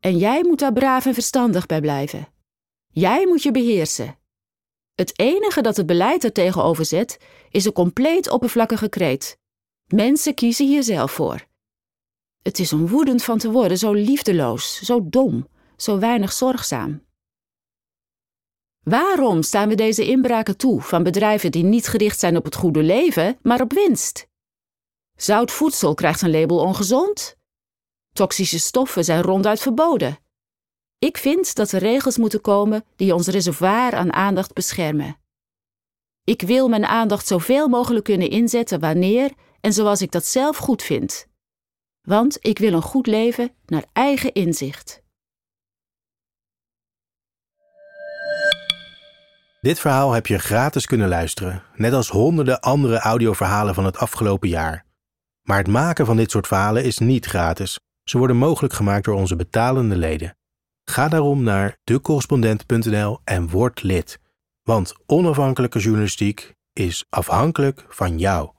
En 0.00 0.18
jij 0.18 0.42
moet 0.42 0.58
daar 0.58 0.72
braaf 0.72 1.06
en 1.06 1.14
verstandig 1.14 1.66
bij 1.66 1.80
blijven. 1.80 2.28
Jij 2.86 3.26
moet 3.26 3.42
je 3.42 3.50
beheersen. 3.50 4.18
Het 4.94 5.18
enige 5.18 5.60
dat 5.60 5.76
het 5.76 5.86
beleid 5.86 6.24
er 6.24 6.32
tegenover 6.32 6.84
zet, 6.84 7.18
is 7.50 7.64
een 7.64 7.72
compleet 7.72 8.30
oppervlakkige 8.30 8.88
kreet. 8.88 9.38
Mensen 9.86 10.34
kiezen 10.34 10.66
hier 10.66 10.82
zelf 10.82 11.12
voor. 11.12 11.46
Het 12.46 12.58
is 12.58 12.72
om 12.72 12.88
woedend 12.88 13.22
van 13.22 13.38
te 13.38 13.50
worden, 13.50 13.78
zo 13.78 13.92
liefdeloos, 13.92 14.80
zo 14.82 15.08
dom, 15.08 15.48
zo 15.76 15.98
weinig 15.98 16.32
zorgzaam. 16.32 17.02
Waarom 18.82 19.42
staan 19.42 19.68
we 19.68 19.74
deze 19.74 20.06
inbraken 20.06 20.56
toe 20.56 20.82
van 20.82 21.02
bedrijven 21.02 21.50
die 21.50 21.64
niet 21.64 21.86
gericht 21.86 22.18
zijn 22.18 22.36
op 22.36 22.44
het 22.44 22.54
goede 22.54 22.82
leven, 22.82 23.38
maar 23.42 23.60
op 23.60 23.72
winst? 23.72 24.28
Zout 25.16 25.50
voedsel 25.50 25.94
krijgt 25.94 26.22
een 26.22 26.30
label 26.30 26.58
ongezond? 26.58 27.36
Toxische 28.12 28.58
stoffen 28.58 29.04
zijn 29.04 29.22
ronduit 29.22 29.60
verboden. 29.60 30.18
Ik 30.98 31.16
vind 31.16 31.54
dat 31.54 31.72
er 31.72 31.80
regels 31.80 32.16
moeten 32.16 32.40
komen 32.40 32.84
die 32.96 33.14
ons 33.14 33.26
reservoir 33.26 33.94
aan 33.94 34.12
aandacht 34.12 34.52
beschermen. 34.52 35.16
Ik 36.24 36.42
wil 36.42 36.68
mijn 36.68 36.86
aandacht 36.86 37.26
zoveel 37.26 37.68
mogelijk 37.68 38.04
kunnen 38.04 38.30
inzetten 38.30 38.80
wanneer 38.80 39.32
en 39.60 39.72
zoals 39.72 40.02
ik 40.02 40.12
dat 40.12 40.26
zelf 40.26 40.56
goed 40.56 40.82
vind 40.82 41.34
want 42.06 42.36
ik 42.40 42.58
wil 42.58 42.72
een 42.72 42.82
goed 42.82 43.06
leven 43.06 43.50
naar 43.66 43.84
eigen 43.92 44.32
inzicht. 44.32 45.04
Dit 49.60 49.78
verhaal 49.78 50.12
heb 50.12 50.26
je 50.26 50.38
gratis 50.38 50.86
kunnen 50.86 51.08
luisteren, 51.08 51.62
net 51.74 51.92
als 51.92 52.08
honderden 52.08 52.60
andere 52.60 52.98
audioverhalen 52.98 53.74
van 53.74 53.84
het 53.84 53.96
afgelopen 53.96 54.48
jaar. 54.48 54.84
Maar 55.42 55.58
het 55.58 55.68
maken 55.68 56.06
van 56.06 56.16
dit 56.16 56.30
soort 56.30 56.46
verhalen 56.46 56.84
is 56.84 56.98
niet 56.98 57.26
gratis. 57.26 57.78
Ze 58.04 58.18
worden 58.18 58.36
mogelijk 58.36 58.74
gemaakt 58.74 59.04
door 59.04 59.14
onze 59.14 59.36
betalende 59.36 59.96
leden. 59.96 60.36
Ga 60.84 61.08
daarom 61.08 61.42
naar 61.42 61.76
decorrespondent.nl 61.84 63.20
en 63.24 63.48
word 63.48 63.82
lid. 63.82 64.20
Want 64.62 64.94
onafhankelijke 65.06 65.78
journalistiek 65.78 66.54
is 66.72 67.04
afhankelijk 67.08 67.84
van 67.88 68.18
jou. 68.18 68.50